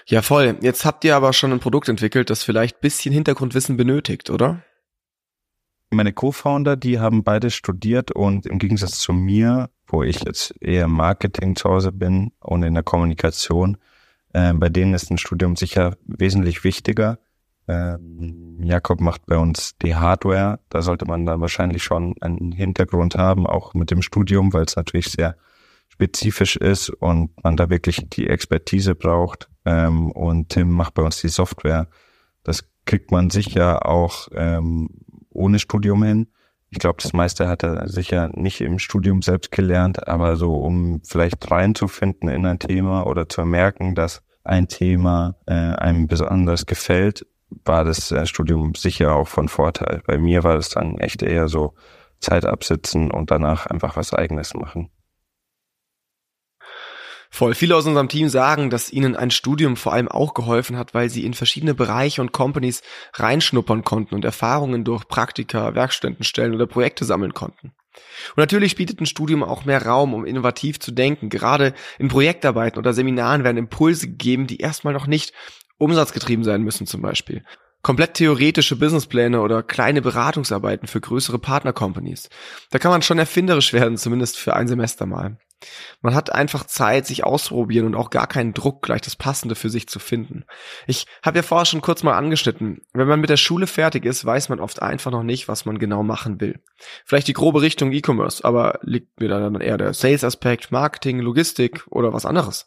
Ja, 0.07 0.23
voll. 0.23 0.57
Jetzt 0.63 0.85
habt 0.85 1.05
ihr 1.05 1.15
aber 1.15 1.33
schon 1.33 1.53
ein 1.53 1.61
Produkt 1.61 1.89
entwickelt, 1.89 2.31
das 2.31 2.43
vielleicht 2.43 2.81
bisschen 2.81 3.13
Hintergrundwissen 3.13 3.77
benötigt, 3.77 4.31
oder? 4.31 4.63
Meine 5.91 6.13
Co-Founder, 6.13 6.77
die 6.77 6.99
haben 6.99 7.23
beide 7.23 7.51
studiert 7.51 8.11
und 8.11 8.47
im 8.47 8.59
Gegensatz 8.59 8.99
zu 8.99 9.13
mir, 9.13 9.69
wo 9.87 10.03
ich 10.03 10.21
jetzt 10.25 10.55
eher 10.61 10.87
im 10.87 10.93
Marketing 10.93 11.55
zu 11.55 11.69
Hause 11.69 11.93
bin 11.93 12.33
und 12.41 12.63
in 12.63 12.73
der 12.73 12.83
Kommunikation, 12.83 13.77
äh, 14.33 14.55
bei 14.55 14.71
denen 14.71 14.95
ist 14.95 15.11
ein 15.11 15.19
Studium 15.19 15.55
sicher 15.55 15.99
wesentlich 16.07 16.65
wichtiger. 16.65 17.19
Ähm, 17.69 18.59
Jakob 18.63 19.01
macht 19.01 19.27
bei 19.27 19.37
uns 19.37 19.77
die 19.79 19.95
Hardware. 19.95 20.59
Da 20.69 20.83
sollte 20.83 21.05
man 21.05 21.27
dann 21.27 21.41
wahrscheinlich 21.41 21.83
schon 21.83 22.15
einen 22.21 22.53
Hintergrund 22.53 23.17
haben, 23.17 23.47
auch 23.47 23.75
mit 23.75 23.91
dem 23.91 24.03
Studium, 24.03 24.53
weil 24.53 24.65
es 24.65 24.77
natürlich 24.77 25.11
sehr 25.11 25.37
spezifisch 25.89 26.57
ist 26.57 26.91
und 26.91 27.31
man 27.45 27.57
da 27.57 27.71
wirklich 27.71 28.09
die 28.11 28.27
Expertise 28.27 28.95
braucht. 28.95 29.49
Ähm, 29.65 30.11
und 30.11 30.49
Tim 30.49 30.71
macht 30.71 30.95
bei 30.95 31.03
uns 31.03 31.21
die 31.21 31.29
Software. 31.29 31.89
Das 32.43 32.65
kriegt 32.85 33.11
man 33.11 33.31
sicher 33.31 33.87
auch 33.87 34.29
ähm, 34.35 34.89
ohne 35.31 35.59
Studium 35.59 36.03
hin. 36.03 36.27
Ich 36.71 36.79
glaube, 36.79 36.99
das 37.03 37.13
meiste 37.13 37.49
hat 37.49 37.63
er 37.63 37.89
sicher 37.89 38.31
nicht 38.35 38.63
im 38.63 38.79
Studium 38.79 39.21
selbst 39.21 39.53
gelernt, 39.53 40.09
aber 40.09 40.37
so, 40.37 40.55
um 40.55 41.03
vielleicht 41.05 41.51
reinzufinden 41.51 42.31
in 42.31 42.47
ein 42.47 42.59
Thema 42.59 43.07
oder 43.07 43.29
zu 43.29 43.45
merken, 43.45 43.95
dass 43.95 44.23
ein 44.43 44.69
Thema 44.69 45.37
äh, 45.47 45.53
einem 45.53 46.07
besonders 46.07 46.65
gefällt, 46.65 47.27
war 47.65 47.85
das 47.85 48.11
äh, 48.11 48.27
Studium 48.27 48.75
sicher 48.75 49.15
auch 49.15 49.29
von 49.29 49.49
Vorteil. 49.49 50.03
Bei 50.07 50.19
mir 50.19 50.45
war 50.45 50.57
es 50.57 50.71
dann 50.71 50.99
echt 50.99 51.23
eher 51.23 51.49
so 51.49 51.75
Zeit 52.21 52.45
absitzen 52.45 53.11
und 53.11 53.31
danach 53.31 53.67
einfach 53.67 53.97
was 53.97 54.15
eigenes 54.15 54.55
machen. 54.55 54.91
Voll. 57.35 57.55
Viele 57.55 57.77
aus 57.77 57.87
unserem 57.87 58.11
Team 58.11 58.29
sagen, 58.29 58.69
dass 58.69 58.93
ihnen 58.93 59.17
ein 59.17 59.31
Studium 59.31 59.77
vor 59.77 59.95
allem 59.95 60.09
auch 60.09 60.35
geholfen 60.35 60.77
hat, 60.77 60.93
weil 60.93 61.09
sie 61.09 61.25
in 61.25 61.33
verschiedene 61.33 61.73
Bereiche 61.73 62.21
und 62.21 62.33
Companies 62.33 62.83
reinschnuppern 63.15 63.85
konnten 63.85 64.15
und 64.15 64.27
Erfahrungen 64.27 64.85
durch 64.85 65.09
Praktika, 65.09 65.75
Werkstättenstellen 65.75 66.55
oder 66.55 66.67
Projekte 66.67 67.07
sammeln 67.07 67.33
konnten. 67.33 67.73
Und 68.31 68.37
natürlich 68.37 68.77
bietet 68.77 69.01
ein 69.01 69.07
Studium 69.07 69.43
auch 69.43 69.65
mehr 69.65 69.85
Raum, 69.85 70.13
um 70.13 70.27
innovativ 70.27 70.79
zu 70.79 70.93
denken. 70.93 71.31
Gerade 71.31 71.73
in 71.99 72.09
Projektarbeiten 72.09 72.79
oder 72.79 72.93
Seminaren 72.93 73.45
werden 73.45 73.57
Impulse 73.57 74.09
gegeben, 74.09 74.47
die 74.47 74.59
erstmal 74.59 74.93
noch 74.93 75.07
nicht 75.07 75.33
umsatzgetrieben 75.83 76.45
sein 76.45 76.63
müssen 76.63 76.87
zum 76.87 77.03
Beispiel. 77.03 77.45
Komplett 77.83 78.15
theoretische 78.15 78.77
Businesspläne 78.77 79.41
oder 79.41 79.63
kleine 79.63 80.03
Beratungsarbeiten 80.03 80.87
für 80.87 81.01
größere 81.01 81.39
Partnercompanies. 81.39 82.29
Da 82.71 82.79
kann 82.79 82.93
man 82.93 83.03
schon 83.03 83.19
erfinderisch 83.19 83.73
werden, 83.73 83.97
zumindest 83.97 84.39
für 84.39 84.55
ein 84.55 84.69
Semester 84.69 85.05
mal. 85.05 85.39
Man 86.01 86.15
hat 86.15 86.33
einfach 86.33 86.65
Zeit, 86.65 87.07
sich 87.07 87.25
auszuprobieren 87.25 87.87
und 87.87 87.95
auch 87.95 88.11
gar 88.11 88.27
keinen 88.27 88.55
Druck, 88.55 88.83
gleich 88.83 89.01
das 89.01 89.17
Passende 89.17 89.55
für 89.55 89.71
sich 89.71 89.89
zu 89.89 89.99
finden. 89.99 90.45
Ich 90.87 91.07
habe 91.25 91.39
ja 91.39 91.43
vorher 91.43 91.67
schon 91.67 91.81
kurz 91.81 92.03
mal 92.03 92.17
angeschnitten. 92.17 92.83
Wenn 92.93 93.09
man 93.09 93.21
mit 93.21 93.31
der 93.31 93.37
Schule 93.37 93.67
fertig 93.67 94.05
ist, 94.05 94.25
weiß 94.25 94.49
man 94.49 94.61
oft 94.61 94.83
einfach 94.83 95.11
noch 95.11 95.23
nicht, 95.23 95.49
was 95.49 95.65
man 95.65 95.79
genau 95.79 96.03
machen 96.03 96.41
will. 96.41 96.61
Vielleicht 97.05 97.29
die 97.29 97.33
grobe 97.33 97.63
Richtung 97.63 97.93
E-Commerce, 97.93 98.45
aber 98.45 98.79
liegt 98.83 99.21
mir 99.21 99.29
dann 99.29 99.61
eher 99.61 99.79
der 99.79 99.95
Sales-Aspekt, 99.95 100.73
Marketing, 100.73 101.21
Logistik 101.21 101.85
oder 101.89 102.13
was 102.13 102.27
anderes. 102.27 102.67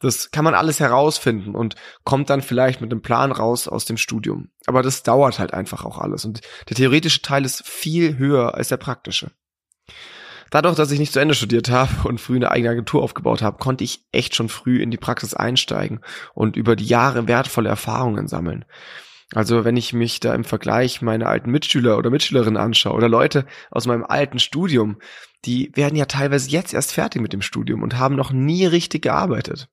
Das 0.00 0.30
kann 0.30 0.44
man 0.44 0.54
alles 0.54 0.78
herausfinden 0.78 1.54
und 1.54 1.74
kommt 2.04 2.30
dann 2.30 2.40
vielleicht 2.40 2.80
mit 2.80 2.92
einem 2.92 3.02
Plan 3.02 3.32
raus 3.32 3.66
aus 3.66 3.84
dem 3.84 3.96
Studium. 3.96 4.50
Aber 4.66 4.82
das 4.82 5.02
dauert 5.02 5.38
halt 5.38 5.52
einfach 5.54 5.84
auch 5.84 5.98
alles 5.98 6.24
und 6.24 6.40
der 6.68 6.76
theoretische 6.76 7.22
Teil 7.22 7.44
ist 7.44 7.66
viel 7.66 8.16
höher 8.16 8.54
als 8.54 8.68
der 8.68 8.76
praktische. 8.76 9.32
Dadurch, 10.50 10.76
dass 10.76 10.90
ich 10.90 10.98
nicht 10.98 11.12
zu 11.12 11.20
Ende 11.20 11.34
studiert 11.34 11.70
habe 11.70 12.08
und 12.08 12.20
früh 12.20 12.36
eine 12.36 12.50
eigene 12.50 12.70
Agentur 12.70 13.02
aufgebaut 13.02 13.42
habe, 13.42 13.58
konnte 13.58 13.84
ich 13.84 14.04
echt 14.12 14.34
schon 14.34 14.48
früh 14.48 14.80
in 14.80 14.90
die 14.90 14.96
Praxis 14.96 15.34
einsteigen 15.34 16.00
und 16.34 16.56
über 16.56 16.76
die 16.76 16.86
Jahre 16.86 17.28
wertvolle 17.28 17.68
Erfahrungen 17.68 18.28
sammeln. 18.28 18.64
Also 19.34 19.64
wenn 19.64 19.76
ich 19.76 19.92
mich 19.92 20.20
da 20.20 20.34
im 20.34 20.44
Vergleich 20.44 21.02
meine 21.02 21.26
alten 21.26 21.50
Mitschüler 21.50 21.98
oder 21.98 22.08
Mitschülerinnen 22.08 22.56
anschaue 22.56 22.94
oder 22.94 23.10
Leute 23.10 23.44
aus 23.70 23.86
meinem 23.86 24.04
alten 24.04 24.38
Studium, 24.38 24.96
die 25.44 25.70
werden 25.74 25.96
ja 25.96 26.06
teilweise 26.06 26.48
jetzt 26.48 26.72
erst 26.72 26.92
fertig 26.92 27.20
mit 27.20 27.34
dem 27.34 27.42
Studium 27.42 27.82
und 27.82 27.98
haben 27.98 28.16
noch 28.16 28.32
nie 28.32 28.64
richtig 28.64 29.02
gearbeitet. 29.02 29.68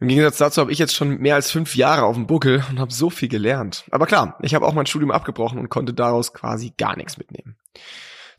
Im 0.00 0.08
Gegensatz 0.08 0.38
dazu 0.38 0.60
habe 0.60 0.72
ich 0.72 0.78
jetzt 0.78 0.94
schon 0.94 1.18
mehr 1.18 1.34
als 1.34 1.50
fünf 1.50 1.76
Jahre 1.76 2.04
auf 2.04 2.16
dem 2.16 2.26
Buckel 2.26 2.64
und 2.70 2.78
habe 2.78 2.92
so 2.92 3.10
viel 3.10 3.28
gelernt. 3.28 3.84
Aber 3.90 4.06
klar, 4.06 4.38
ich 4.42 4.54
habe 4.54 4.66
auch 4.66 4.72
mein 4.72 4.86
Studium 4.86 5.10
abgebrochen 5.10 5.58
und 5.58 5.68
konnte 5.68 5.92
daraus 5.92 6.32
quasi 6.32 6.72
gar 6.76 6.96
nichts 6.96 7.18
mitnehmen. 7.18 7.56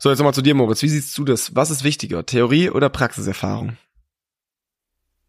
So, 0.02 0.08
jetzt 0.08 0.18
nochmal 0.18 0.34
zu 0.34 0.42
dir, 0.42 0.56
Moritz. 0.56 0.82
Wie 0.82 0.88
siehst 0.88 1.16
du 1.16 1.24
das? 1.24 1.54
Was 1.54 1.70
ist 1.70 1.84
wichtiger, 1.84 2.26
Theorie 2.26 2.70
oder 2.70 2.88
Praxiserfahrung? 2.88 3.76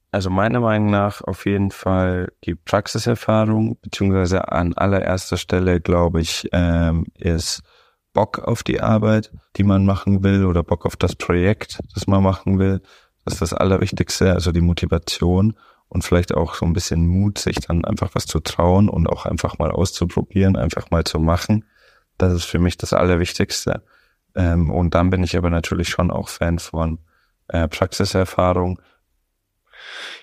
Also 0.10 0.32
meiner 0.32 0.62
Meinung 0.62 0.90
nach 0.90 1.22
auf 1.22 1.46
jeden 1.46 1.70
Fall 1.70 2.32
die 2.44 2.56
Praxiserfahrung, 2.56 3.78
beziehungsweise 3.84 4.52
an 4.52 4.74
allererster 4.74 5.38
Stelle, 5.38 5.80
glaube 5.80 6.22
ich, 6.22 6.50
ähm, 6.54 7.06
ist 7.14 7.62
Bock 8.14 8.40
auf 8.40 8.64
die 8.64 8.82
Arbeit, 8.82 9.32
die 9.58 9.64
man 9.64 9.86
machen 9.86 10.24
will, 10.24 10.44
oder 10.44 10.64
Bock 10.64 10.88
auf 10.88 10.96
das 10.96 11.16
Projekt, 11.16 11.78
das 11.94 12.08
man 12.08 12.24
machen 12.24 12.58
will. 12.58 12.82
Das 13.26 13.36
ist 13.36 13.42
das 13.44 13.54
Allerwichtigste, 13.54 14.34
also 14.34 14.52
die 14.52 14.62
Motivation 14.62 15.56
und 15.88 16.04
vielleicht 16.04 16.34
auch 16.34 16.56
so 16.56 16.66
ein 16.66 16.74
bisschen 16.74 17.06
Mut, 17.06 17.38
sich 17.38 17.58
dann 17.58 17.86
einfach 17.86 18.10
was 18.16 18.26
zu 18.26 18.40
trauen 18.40 18.90
und 18.90 19.06
auch 19.06 19.28
einfach 19.28 19.60
mal 19.60 19.70
auszuprobieren, 19.70 20.56
einfach 20.56 20.90
mal 20.90 21.04
zu 21.04 21.20
machen. 21.20 21.64
Das 22.18 22.34
ist 22.34 22.46
für 22.46 22.58
mich 22.58 22.76
das 22.76 22.94
Allerwichtigste. 22.94 23.84
Ähm, 24.36 24.70
und 24.70 24.96
dann 24.96 25.10
bin 25.10 25.24
ich 25.24 25.38
aber 25.38 25.50
natürlich 25.50 25.90
schon 25.90 26.12
auch 26.12 26.30
Fan 26.30 26.60
von 26.60 27.00
äh, 27.48 27.68
Praxiserfahrung. 27.68 28.80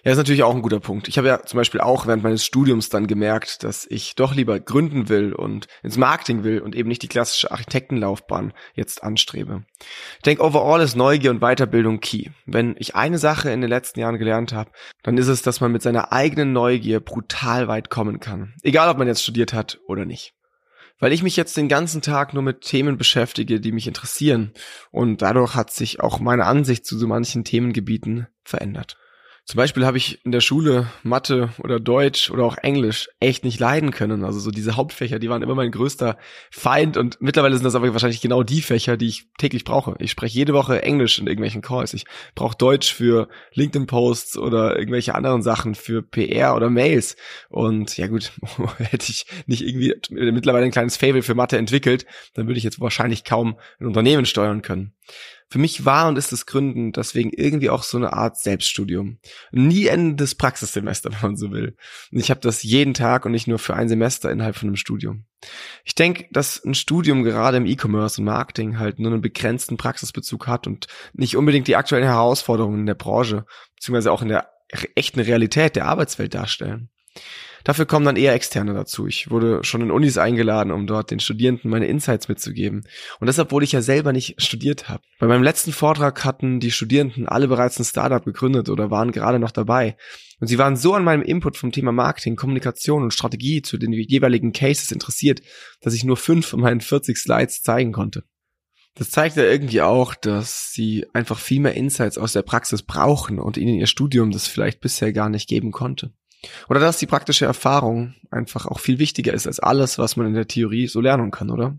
Ja, 0.04 0.12
ist 0.12 0.18
natürlich 0.18 0.42
auch 0.42 0.54
ein 0.54 0.62
guter 0.62 0.80
Punkt. 0.80 1.08
Ich 1.08 1.18
habe 1.18 1.28
ja 1.28 1.42
zum 1.44 1.58
Beispiel 1.58 1.80
auch 1.80 2.06
während 2.06 2.22
meines 2.22 2.44
Studiums 2.44 2.88
dann 2.88 3.06
gemerkt, 3.06 3.62
dass 3.62 3.86
ich 3.86 4.14
doch 4.14 4.34
lieber 4.34 4.58
gründen 4.58 5.08
will 5.08 5.34
und 5.34 5.66
ins 5.82 5.98
Marketing 5.98 6.44
will 6.44 6.60
und 6.60 6.74
eben 6.74 6.88
nicht 6.88 7.02
die 7.02 7.08
klassische 7.08 7.50
Architektenlaufbahn 7.50 8.52
jetzt 8.74 9.02
anstrebe. 9.02 9.64
Ich 10.16 10.22
denke, 10.22 10.42
overall 10.42 10.80
ist 10.80 10.96
Neugier 10.96 11.30
und 11.30 11.40
Weiterbildung 11.40 12.00
key. 12.00 12.30
Wenn 12.46 12.74
ich 12.78 12.94
eine 12.94 13.18
Sache 13.18 13.50
in 13.50 13.60
den 13.60 13.70
letzten 13.70 14.00
Jahren 14.00 14.18
gelernt 14.18 14.52
habe, 14.52 14.70
dann 15.02 15.18
ist 15.18 15.28
es, 15.28 15.42
dass 15.42 15.60
man 15.60 15.72
mit 15.72 15.82
seiner 15.82 16.12
eigenen 16.12 16.52
Neugier 16.52 17.00
brutal 17.00 17.68
weit 17.68 17.90
kommen 17.90 18.20
kann. 18.20 18.54
Egal, 18.62 18.88
ob 18.88 18.98
man 18.98 19.08
jetzt 19.08 19.22
studiert 19.22 19.52
hat 19.52 19.78
oder 19.86 20.06
nicht 20.06 20.34
weil 21.00 21.12
ich 21.12 21.24
mich 21.24 21.36
jetzt 21.36 21.56
den 21.56 21.68
ganzen 21.68 22.02
Tag 22.02 22.34
nur 22.34 22.42
mit 22.42 22.60
Themen 22.60 22.96
beschäftige, 22.96 23.60
die 23.60 23.72
mich 23.72 23.88
interessieren. 23.88 24.52
Und 24.92 25.22
dadurch 25.22 25.54
hat 25.56 25.72
sich 25.72 26.00
auch 26.00 26.20
meine 26.20 26.44
Ansicht 26.44 26.86
zu 26.86 26.96
so 26.96 27.08
manchen 27.08 27.42
Themengebieten 27.42 28.28
verändert. 28.44 28.96
Zum 29.50 29.58
Beispiel 29.58 29.84
habe 29.84 29.96
ich 29.98 30.24
in 30.24 30.30
der 30.30 30.40
Schule 30.40 30.86
Mathe 31.02 31.48
oder 31.58 31.80
Deutsch 31.80 32.30
oder 32.30 32.44
auch 32.44 32.56
Englisch 32.58 33.08
echt 33.18 33.42
nicht 33.42 33.58
leiden 33.58 33.90
können. 33.90 34.22
Also 34.22 34.38
so 34.38 34.52
diese 34.52 34.76
Hauptfächer, 34.76 35.18
die 35.18 35.28
waren 35.28 35.42
immer 35.42 35.56
mein 35.56 35.72
größter 35.72 36.18
Feind 36.52 36.96
und 36.96 37.20
mittlerweile 37.20 37.56
sind 37.56 37.64
das 37.64 37.74
aber 37.74 37.92
wahrscheinlich 37.92 38.20
genau 38.20 38.44
die 38.44 38.62
Fächer, 38.62 38.96
die 38.96 39.08
ich 39.08 39.26
täglich 39.38 39.64
brauche. 39.64 39.96
Ich 39.98 40.12
spreche 40.12 40.38
jede 40.38 40.52
Woche 40.52 40.84
Englisch 40.84 41.18
in 41.18 41.26
irgendwelchen 41.26 41.62
Calls. 41.62 41.94
Ich 41.94 42.04
brauche 42.36 42.56
Deutsch 42.56 42.94
für 42.94 43.26
LinkedIn-Posts 43.54 44.38
oder 44.38 44.78
irgendwelche 44.78 45.16
anderen 45.16 45.42
Sachen 45.42 45.74
für 45.74 46.00
PR 46.00 46.54
oder 46.54 46.70
Mails. 46.70 47.16
Und 47.48 47.96
ja 47.96 48.06
gut, 48.06 48.30
hätte 48.78 49.10
ich 49.10 49.26
nicht 49.46 49.62
irgendwie 49.62 49.96
mittlerweile 50.10 50.66
ein 50.66 50.70
kleines 50.70 50.96
Fable 50.96 51.22
für 51.22 51.34
Mathe 51.34 51.58
entwickelt, 51.58 52.06
dann 52.34 52.46
würde 52.46 52.58
ich 52.58 52.64
jetzt 52.64 52.80
wahrscheinlich 52.80 53.24
kaum 53.24 53.56
ein 53.80 53.88
Unternehmen 53.88 54.26
steuern 54.26 54.62
können. 54.62 54.92
Für 55.52 55.58
mich 55.58 55.84
war 55.84 56.06
und 56.06 56.16
ist 56.16 56.30
das 56.30 56.46
Gründen 56.46 56.92
deswegen 56.92 57.30
irgendwie 57.30 57.70
auch 57.70 57.82
so 57.82 57.96
eine 57.96 58.12
Art 58.12 58.38
Selbststudium. 58.38 59.18
Nie 59.50 59.88
endendes 59.88 60.36
Praxissemester, 60.36 61.10
wenn 61.20 61.30
man 61.30 61.36
so 61.36 61.50
will. 61.50 61.76
Und 62.12 62.20
ich 62.20 62.30
habe 62.30 62.40
das 62.40 62.62
jeden 62.62 62.94
Tag 62.94 63.26
und 63.26 63.32
nicht 63.32 63.48
nur 63.48 63.58
für 63.58 63.74
ein 63.74 63.88
Semester 63.88 64.30
innerhalb 64.30 64.54
von 64.54 64.68
einem 64.68 64.76
Studium. 64.76 65.24
Ich 65.84 65.96
denke, 65.96 66.26
dass 66.30 66.64
ein 66.64 66.74
Studium 66.74 67.24
gerade 67.24 67.56
im 67.56 67.66
E-Commerce 67.66 68.20
und 68.20 68.26
Marketing 68.26 68.78
halt 68.78 69.00
nur 69.00 69.10
einen 69.10 69.22
begrenzten 69.22 69.76
Praxisbezug 69.76 70.46
hat 70.46 70.68
und 70.68 70.86
nicht 71.14 71.36
unbedingt 71.36 71.66
die 71.66 71.76
aktuellen 71.76 72.04
Herausforderungen 72.04 72.80
in 72.80 72.86
der 72.86 72.94
Branche, 72.94 73.44
beziehungsweise 73.74 74.12
auch 74.12 74.22
in 74.22 74.28
der 74.28 74.50
echten 74.94 75.18
Realität 75.18 75.74
der 75.74 75.86
Arbeitswelt 75.86 76.34
darstellen. 76.34 76.90
Dafür 77.64 77.86
kommen 77.86 78.06
dann 78.06 78.16
eher 78.16 78.34
Externe 78.34 78.74
dazu. 78.74 79.06
Ich 79.06 79.30
wurde 79.30 79.62
schon 79.64 79.80
in 79.80 79.90
Unis 79.90 80.18
eingeladen, 80.18 80.72
um 80.72 80.86
dort 80.86 81.10
den 81.10 81.20
Studierenden 81.20 81.70
meine 81.70 81.86
Insights 81.86 82.28
mitzugeben. 82.28 82.84
Und 83.18 83.26
das, 83.26 83.38
obwohl 83.38 83.62
ich 83.62 83.72
ja 83.72 83.82
selber 83.82 84.12
nicht 84.12 84.40
studiert 84.40 84.88
habe. 84.88 85.02
Bei 85.18 85.26
meinem 85.26 85.42
letzten 85.42 85.72
Vortrag 85.72 86.24
hatten 86.24 86.60
die 86.60 86.70
Studierenden 86.70 87.28
alle 87.28 87.48
bereits 87.48 87.78
ein 87.78 87.84
Startup 87.84 88.24
gegründet 88.24 88.68
oder 88.68 88.90
waren 88.90 89.12
gerade 89.12 89.38
noch 89.38 89.52
dabei. 89.52 89.96
Und 90.40 90.46
sie 90.46 90.58
waren 90.58 90.76
so 90.76 90.94
an 90.94 91.04
meinem 91.04 91.22
Input 91.22 91.56
vom 91.56 91.70
Thema 91.70 91.92
Marketing, 91.92 92.36
Kommunikation 92.36 93.02
und 93.02 93.12
Strategie 93.12 93.62
zu 93.62 93.76
den 93.76 93.92
jeweiligen 93.92 94.52
Cases 94.52 94.90
interessiert, 94.90 95.42
dass 95.80 95.94
ich 95.94 96.04
nur 96.04 96.16
fünf 96.16 96.46
von 96.46 96.60
meinen 96.60 96.80
40 96.80 97.18
Slides 97.18 97.62
zeigen 97.62 97.92
konnte. 97.92 98.24
Das 98.94 99.10
zeigt 99.10 99.36
ja 99.36 99.44
irgendwie 99.44 99.82
auch, 99.82 100.14
dass 100.14 100.72
sie 100.72 101.06
einfach 101.12 101.38
viel 101.38 101.60
mehr 101.60 101.74
Insights 101.74 102.18
aus 102.18 102.32
der 102.32 102.42
Praxis 102.42 102.82
brauchen 102.82 103.38
und 103.38 103.56
ihnen 103.56 103.76
ihr 103.76 103.86
Studium 103.86 104.30
das 104.30 104.48
vielleicht 104.48 104.80
bisher 104.80 105.12
gar 105.12 105.28
nicht 105.28 105.48
geben 105.48 105.70
konnte. 105.72 106.12
Oder 106.68 106.80
dass 106.80 106.98
die 106.98 107.06
praktische 107.06 107.44
Erfahrung 107.44 108.14
einfach 108.30 108.66
auch 108.66 108.80
viel 108.80 108.98
wichtiger 108.98 109.34
ist 109.34 109.46
als 109.46 109.60
alles, 109.60 109.98
was 109.98 110.16
man 110.16 110.26
in 110.26 110.34
der 110.34 110.48
Theorie 110.48 110.86
so 110.86 111.00
lernen 111.00 111.30
kann, 111.30 111.50
oder? 111.50 111.78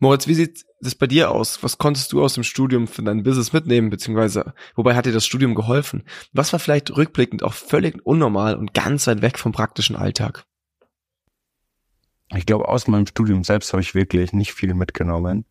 Moritz, 0.00 0.28
wie 0.28 0.34
sieht 0.34 0.64
das 0.80 0.94
bei 0.94 1.06
dir 1.06 1.30
aus? 1.30 1.62
Was 1.62 1.78
konntest 1.78 2.12
du 2.12 2.22
aus 2.22 2.34
dem 2.34 2.44
Studium 2.44 2.86
für 2.86 3.02
dein 3.02 3.24
Business 3.24 3.52
mitnehmen, 3.52 3.90
beziehungsweise 3.90 4.54
wobei 4.76 4.94
hat 4.94 5.06
dir 5.06 5.12
das 5.12 5.26
Studium 5.26 5.54
geholfen? 5.54 6.04
Was 6.32 6.52
war 6.52 6.60
vielleicht 6.60 6.96
rückblickend 6.96 7.42
auch 7.42 7.54
völlig 7.54 8.04
unnormal 8.06 8.54
und 8.54 8.74
ganz 8.74 9.06
weit 9.06 9.22
weg 9.22 9.38
vom 9.38 9.52
praktischen 9.52 9.96
Alltag? 9.96 10.44
Ich 12.34 12.46
glaube, 12.46 12.68
aus 12.68 12.86
meinem 12.86 13.06
Studium 13.06 13.42
selbst 13.42 13.72
habe 13.72 13.82
ich 13.82 13.94
wirklich 13.94 14.32
nicht 14.32 14.52
viel 14.52 14.74
mitgenommen, 14.74 15.46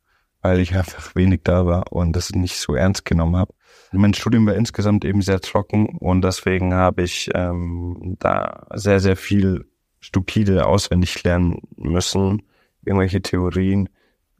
weil 0.47 0.61
ich 0.61 0.73
einfach 0.73 1.13
wenig 1.13 1.41
da 1.43 1.65
war 1.65 1.91
und 1.91 2.15
das 2.15 2.31
nicht 2.31 2.55
so 2.55 2.73
ernst 2.73 3.03
genommen 3.03 3.35
habe. 3.35 3.53
Mein 3.91 4.13
Studium 4.13 4.45
war 4.47 4.55
insgesamt 4.55 5.03
eben 5.03 5.21
sehr 5.21 5.41
trocken 5.41 5.87
und 5.99 6.21
deswegen 6.21 6.73
habe 6.73 7.03
ich 7.03 7.29
ähm, 7.33 8.15
da 8.19 8.65
sehr, 8.73 9.01
sehr 9.01 9.17
viel 9.17 9.65
stupide 9.99 10.65
auswendig 10.65 11.21
lernen 11.23 11.59
müssen. 11.75 12.43
Irgendwelche 12.85 13.21
Theorien 13.21 13.89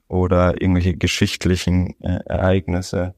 oder 0.08 0.62
irgendwelche 0.62 0.96
geschichtlichen 0.96 2.00
äh, 2.02 2.20
Ereignisse, 2.26 3.14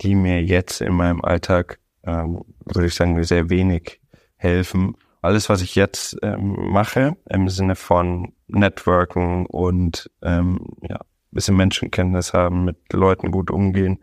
die 0.00 0.16
mir 0.16 0.42
jetzt 0.42 0.80
in 0.80 0.94
meinem 0.94 1.24
Alltag, 1.24 1.78
ähm, 2.02 2.42
würde 2.64 2.86
ich 2.86 2.94
sagen, 2.94 3.22
sehr 3.22 3.50
wenig 3.50 4.00
helfen. 4.34 4.96
Alles, 5.20 5.48
was 5.48 5.62
ich 5.62 5.76
jetzt 5.76 6.16
ähm, 6.22 6.56
mache, 6.72 7.16
im 7.30 7.48
Sinne 7.48 7.76
von 7.76 8.32
Networken 8.48 9.46
und 9.46 10.10
ähm, 10.22 10.58
ja, 10.82 10.98
bisschen 11.32 11.56
Menschenkenntnis 11.56 12.32
haben, 12.32 12.64
mit 12.64 12.76
Leuten 12.92 13.30
gut 13.30 13.50
umgehen, 13.50 13.98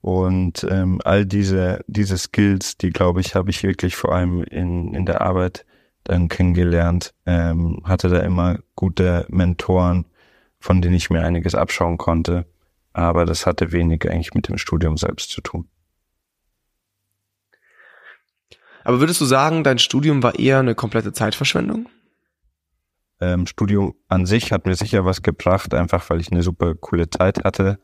und 0.00 0.66
ähm, 0.70 1.00
all 1.04 1.26
diese, 1.26 1.84
diese 1.86 2.16
Skills, 2.16 2.78
die 2.78 2.90
glaube 2.90 3.20
ich, 3.20 3.34
habe 3.34 3.50
ich 3.50 3.62
wirklich 3.62 3.96
vor 3.96 4.14
allem 4.14 4.42
in, 4.44 4.94
in 4.94 5.04
der 5.04 5.20
Arbeit 5.20 5.66
dann 6.04 6.28
kennengelernt. 6.28 7.12
Ähm, 7.26 7.82
hatte 7.84 8.08
da 8.08 8.20
immer 8.20 8.58
gute 8.76 9.26
Mentoren, 9.28 10.06
von 10.58 10.80
denen 10.80 10.94
ich 10.94 11.10
mir 11.10 11.22
einiges 11.22 11.54
abschauen 11.54 11.98
konnte. 11.98 12.46
Aber 12.92 13.26
das 13.26 13.46
hatte 13.46 13.72
wenig 13.72 14.08
eigentlich 14.08 14.34
mit 14.34 14.48
dem 14.48 14.56
Studium 14.56 14.96
selbst 14.96 15.30
zu 15.30 15.42
tun. 15.42 15.68
Aber 18.82 19.00
würdest 19.00 19.20
du 19.20 19.26
sagen, 19.26 19.62
dein 19.62 19.78
Studium 19.78 20.22
war 20.22 20.38
eher 20.38 20.60
eine 20.60 20.74
komplette 20.74 21.12
Zeitverschwendung? 21.12 21.90
Ähm, 23.20 23.46
Studium 23.46 23.94
an 24.08 24.26
sich 24.26 24.52
hat 24.52 24.66
mir 24.66 24.74
sicher 24.74 25.04
was 25.04 25.22
gebracht, 25.22 25.74
einfach 25.74 26.08
weil 26.10 26.20
ich 26.20 26.32
eine 26.32 26.42
super 26.42 26.74
coole 26.74 27.10
Zeit 27.10 27.44
hatte 27.44 27.78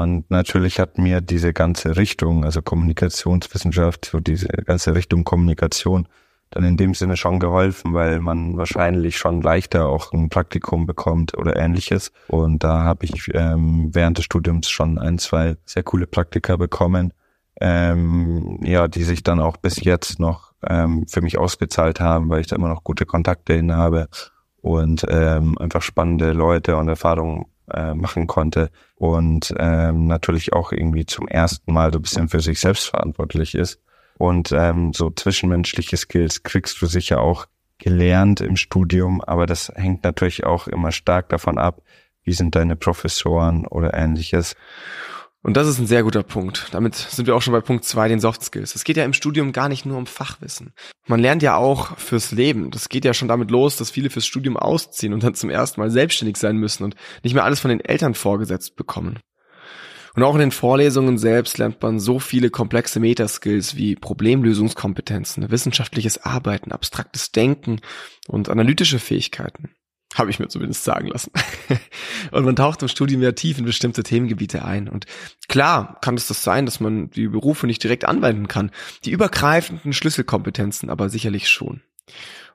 und 0.00 0.30
natürlich 0.30 0.80
hat 0.80 0.96
mir 0.96 1.20
diese 1.20 1.52
ganze 1.52 1.96
Richtung, 1.96 2.44
also 2.44 2.62
Kommunikationswissenschaft, 2.62 4.06
so 4.06 4.18
diese 4.18 4.48
ganze 4.48 4.94
Richtung 4.94 5.24
Kommunikation, 5.24 6.08
dann 6.48 6.64
in 6.64 6.78
dem 6.78 6.94
Sinne 6.94 7.18
schon 7.18 7.38
geholfen, 7.38 7.92
weil 7.92 8.18
man 8.20 8.56
wahrscheinlich 8.56 9.18
schon 9.18 9.42
leichter 9.42 9.86
auch 9.86 10.12
ein 10.12 10.30
Praktikum 10.30 10.86
bekommt 10.86 11.36
oder 11.36 11.54
ähnliches. 11.56 12.12
Und 12.28 12.64
da 12.64 12.82
habe 12.82 13.04
ich 13.04 13.30
ähm, 13.34 13.90
während 13.92 14.16
des 14.16 14.24
Studiums 14.24 14.70
schon 14.70 14.98
ein, 14.98 15.18
zwei 15.18 15.56
sehr 15.66 15.82
coole 15.82 16.06
Praktika 16.06 16.56
bekommen, 16.56 17.12
ähm, 17.60 18.58
ja, 18.62 18.88
die 18.88 19.02
sich 19.02 19.22
dann 19.22 19.38
auch 19.38 19.58
bis 19.58 19.84
jetzt 19.84 20.18
noch 20.18 20.52
ähm, 20.66 21.06
für 21.08 21.20
mich 21.20 21.36
ausgezahlt 21.36 22.00
haben, 22.00 22.30
weil 22.30 22.40
ich 22.40 22.46
da 22.46 22.56
immer 22.56 22.70
noch 22.70 22.84
gute 22.84 23.04
Kontakte 23.04 23.52
hin 23.52 23.76
habe 23.76 24.08
und 24.62 25.06
ähm, 25.08 25.56
einfach 25.58 25.82
spannende 25.82 26.32
Leute 26.32 26.76
und 26.76 26.88
Erfahrungen 26.88 27.46
äh, 27.72 27.94
machen 27.94 28.26
konnte 28.26 28.70
und 28.96 29.54
ähm, 29.58 30.06
natürlich 30.06 30.52
auch 30.52 30.72
irgendwie 30.72 31.06
zum 31.06 31.28
ersten 31.28 31.72
Mal 31.72 31.92
so 31.92 31.98
ein 31.98 32.02
bisschen 32.02 32.28
für 32.28 32.40
sich 32.40 32.60
selbst 32.60 32.88
verantwortlich 32.88 33.54
ist. 33.54 33.80
Und 34.18 34.52
ähm, 34.52 34.92
so 34.92 35.10
zwischenmenschliche 35.10 35.96
Skills 35.96 36.42
kriegst 36.42 36.82
du 36.82 36.86
sicher 36.86 37.20
auch 37.20 37.46
gelernt 37.78 38.42
im 38.42 38.56
Studium, 38.56 39.22
aber 39.22 39.46
das 39.46 39.72
hängt 39.74 40.04
natürlich 40.04 40.44
auch 40.44 40.66
immer 40.66 40.92
stark 40.92 41.30
davon 41.30 41.56
ab, 41.56 41.80
wie 42.22 42.32
sind 42.32 42.54
deine 42.54 42.76
Professoren 42.76 43.66
oder 43.66 43.94
ähnliches. 43.94 44.56
Und 45.42 45.56
das 45.56 45.66
ist 45.66 45.78
ein 45.78 45.86
sehr 45.86 46.02
guter 46.02 46.22
Punkt. 46.22 46.68
Damit 46.72 46.94
sind 46.94 47.26
wir 47.26 47.34
auch 47.34 47.40
schon 47.40 47.54
bei 47.54 47.62
Punkt 47.62 47.84
zwei, 47.84 48.08
den 48.08 48.20
Soft 48.20 48.42
Skills. 48.42 48.74
Es 48.74 48.84
geht 48.84 48.98
ja 48.98 49.04
im 49.04 49.14
Studium 49.14 49.52
gar 49.52 49.70
nicht 49.70 49.86
nur 49.86 49.96
um 49.96 50.06
Fachwissen. 50.06 50.74
Man 51.06 51.20
lernt 51.20 51.42
ja 51.42 51.56
auch 51.56 51.96
fürs 51.96 52.30
Leben. 52.30 52.70
Das 52.70 52.90
geht 52.90 53.06
ja 53.06 53.14
schon 53.14 53.28
damit 53.28 53.50
los, 53.50 53.76
dass 53.76 53.90
viele 53.90 54.10
fürs 54.10 54.26
Studium 54.26 54.58
ausziehen 54.58 55.14
und 55.14 55.22
dann 55.22 55.34
zum 55.34 55.48
ersten 55.48 55.80
Mal 55.80 55.90
selbstständig 55.90 56.36
sein 56.36 56.56
müssen 56.56 56.84
und 56.84 56.94
nicht 57.22 57.32
mehr 57.32 57.44
alles 57.44 57.60
von 57.60 57.70
den 57.70 57.80
Eltern 57.80 58.14
vorgesetzt 58.14 58.76
bekommen. 58.76 59.18
Und 60.14 60.24
auch 60.24 60.34
in 60.34 60.40
den 60.40 60.50
Vorlesungen 60.50 61.16
selbst 61.16 61.56
lernt 61.56 61.80
man 61.82 62.00
so 62.00 62.18
viele 62.18 62.50
komplexe 62.50 63.00
Metaskills 63.00 63.76
wie 63.76 63.94
Problemlösungskompetenzen, 63.94 65.50
wissenschaftliches 65.50 66.22
Arbeiten, 66.22 66.72
abstraktes 66.72 67.32
Denken 67.32 67.80
und 68.28 68.48
analytische 68.48 68.98
Fähigkeiten. 68.98 69.70
Habe 70.14 70.30
ich 70.30 70.40
mir 70.40 70.48
zumindest 70.48 70.82
sagen 70.82 71.06
lassen. 71.06 71.30
und 72.32 72.44
man 72.44 72.56
taucht 72.56 72.82
im 72.82 72.88
Studium 72.88 73.22
ja 73.22 73.32
tief 73.32 73.58
in 73.58 73.64
bestimmte 73.64 74.02
Themengebiete 74.02 74.64
ein. 74.64 74.88
Und 74.88 75.06
klar 75.48 75.98
kann 76.00 76.16
es 76.16 76.26
das 76.26 76.42
sein, 76.42 76.66
dass 76.66 76.80
man 76.80 77.10
die 77.10 77.28
Berufe 77.28 77.66
nicht 77.66 77.82
direkt 77.82 78.04
anwenden 78.04 78.48
kann. 78.48 78.72
Die 79.04 79.12
übergreifenden 79.12 79.92
Schlüsselkompetenzen 79.92 80.90
aber 80.90 81.08
sicherlich 81.08 81.48
schon. 81.48 81.82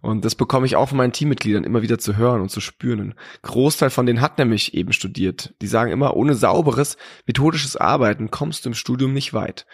Und 0.01 0.25
das 0.25 0.35
bekomme 0.35 0.65
ich 0.65 0.75
auch 0.75 0.89
von 0.89 0.97
meinen 0.97 1.13
Teammitgliedern 1.13 1.63
immer 1.63 1.81
wieder 1.81 1.97
zu 1.97 2.17
hören 2.17 2.41
und 2.41 2.49
zu 2.49 2.59
spüren. 2.59 2.99
Ein 2.99 3.15
Großteil 3.41 3.89
von 3.89 4.05
denen 4.05 4.21
hat 4.21 4.37
nämlich 4.37 4.73
eben 4.73 4.93
studiert. 4.93 5.55
Die 5.61 5.67
sagen 5.67 5.91
immer, 5.91 6.15
ohne 6.15 6.35
sauberes, 6.35 6.97
methodisches 7.25 7.77
Arbeiten 7.77 8.29
kommst 8.29 8.65
du 8.65 8.69
im 8.69 8.75
Studium 8.75 9.13
nicht 9.13 9.33
weit. 9.33 9.65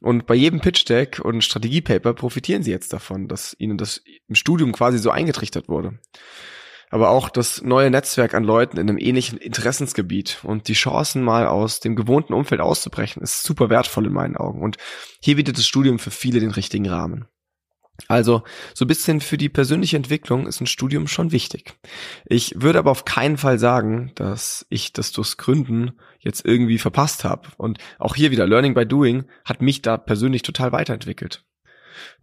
Und 0.00 0.26
bei 0.26 0.36
jedem 0.36 0.60
Pitch 0.60 0.88
Deck 0.88 1.20
und 1.22 1.42
Strategiepaper 1.42 2.14
profitieren 2.14 2.62
sie 2.62 2.70
jetzt 2.70 2.92
davon, 2.92 3.26
dass 3.26 3.56
ihnen 3.58 3.76
das 3.76 4.02
im 4.28 4.36
Studium 4.36 4.72
quasi 4.72 4.98
so 4.98 5.10
eingetrichtert 5.10 5.68
wurde 5.68 5.98
aber 6.90 7.10
auch 7.10 7.28
das 7.28 7.62
neue 7.62 7.90
Netzwerk 7.90 8.34
an 8.34 8.44
Leuten 8.44 8.76
in 8.76 8.88
einem 8.88 8.98
ähnlichen 8.98 9.38
Interessensgebiet 9.38 10.40
und 10.42 10.68
die 10.68 10.74
Chancen 10.74 11.22
mal 11.22 11.46
aus 11.46 11.80
dem 11.80 11.96
gewohnten 11.96 12.34
Umfeld 12.34 12.60
auszubrechen, 12.60 13.22
ist 13.22 13.42
super 13.42 13.70
wertvoll 13.70 14.06
in 14.06 14.12
meinen 14.12 14.36
Augen. 14.36 14.62
Und 14.62 14.76
hier 15.20 15.36
bietet 15.36 15.58
das 15.58 15.66
Studium 15.66 15.98
für 15.98 16.10
viele 16.10 16.40
den 16.40 16.50
richtigen 16.50 16.88
Rahmen. 16.88 17.26
Also, 18.08 18.42
so 18.74 18.84
ein 18.84 18.88
bisschen 18.88 19.20
für 19.20 19.38
die 19.38 19.48
persönliche 19.48 19.96
Entwicklung 19.96 20.46
ist 20.46 20.60
ein 20.60 20.66
Studium 20.66 21.06
schon 21.06 21.30
wichtig. 21.30 21.74
Ich 22.26 22.60
würde 22.60 22.80
aber 22.80 22.90
auf 22.90 23.04
keinen 23.04 23.36
Fall 23.36 23.58
sagen, 23.58 24.10
dass 24.16 24.66
ich 24.68 24.92
das 24.92 25.12
durchs 25.12 25.36
Gründen 25.36 25.92
jetzt 26.18 26.44
irgendwie 26.44 26.78
verpasst 26.78 27.22
habe. 27.22 27.48
Und 27.56 27.78
auch 27.98 28.16
hier 28.16 28.30
wieder, 28.32 28.46
Learning 28.46 28.74
by 28.74 28.84
Doing 28.84 29.26
hat 29.44 29.62
mich 29.62 29.80
da 29.80 29.96
persönlich 29.96 30.42
total 30.42 30.72
weiterentwickelt. 30.72 31.44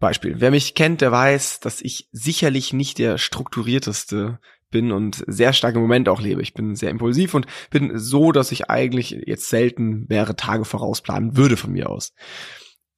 Beispiel. 0.00 0.36
Wer 0.38 0.50
mich 0.50 0.74
kennt, 0.74 1.00
der 1.00 1.12
weiß, 1.12 1.60
dass 1.60 1.80
ich 1.80 2.08
sicherlich 2.12 2.72
nicht 2.72 2.98
der 2.98 3.18
strukturierteste 3.18 4.38
bin 4.70 4.90
und 4.90 5.22
sehr 5.26 5.52
stark 5.52 5.76
im 5.76 5.82
Moment 5.82 6.08
auch 6.08 6.20
lebe. 6.20 6.42
Ich 6.42 6.54
bin 6.54 6.74
sehr 6.74 6.90
impulsiv 6.90 7.34
und 7.34 7.46
bin 7.70 7.98
so, 7.98 8.32
dass 8.32 8.50
ich 8.50 8.70
eigentlich 8.70 9.10
jetzt 9.26 9.48
selten 9.48 10.06
mehrere 10.08 10.34
Tage 10.34 10.64
vorausplanen 10.64 11.36
würde 11.36 11.56
von 11.56 11.72
mir 11.72 11.90
aus. 11.90 12.12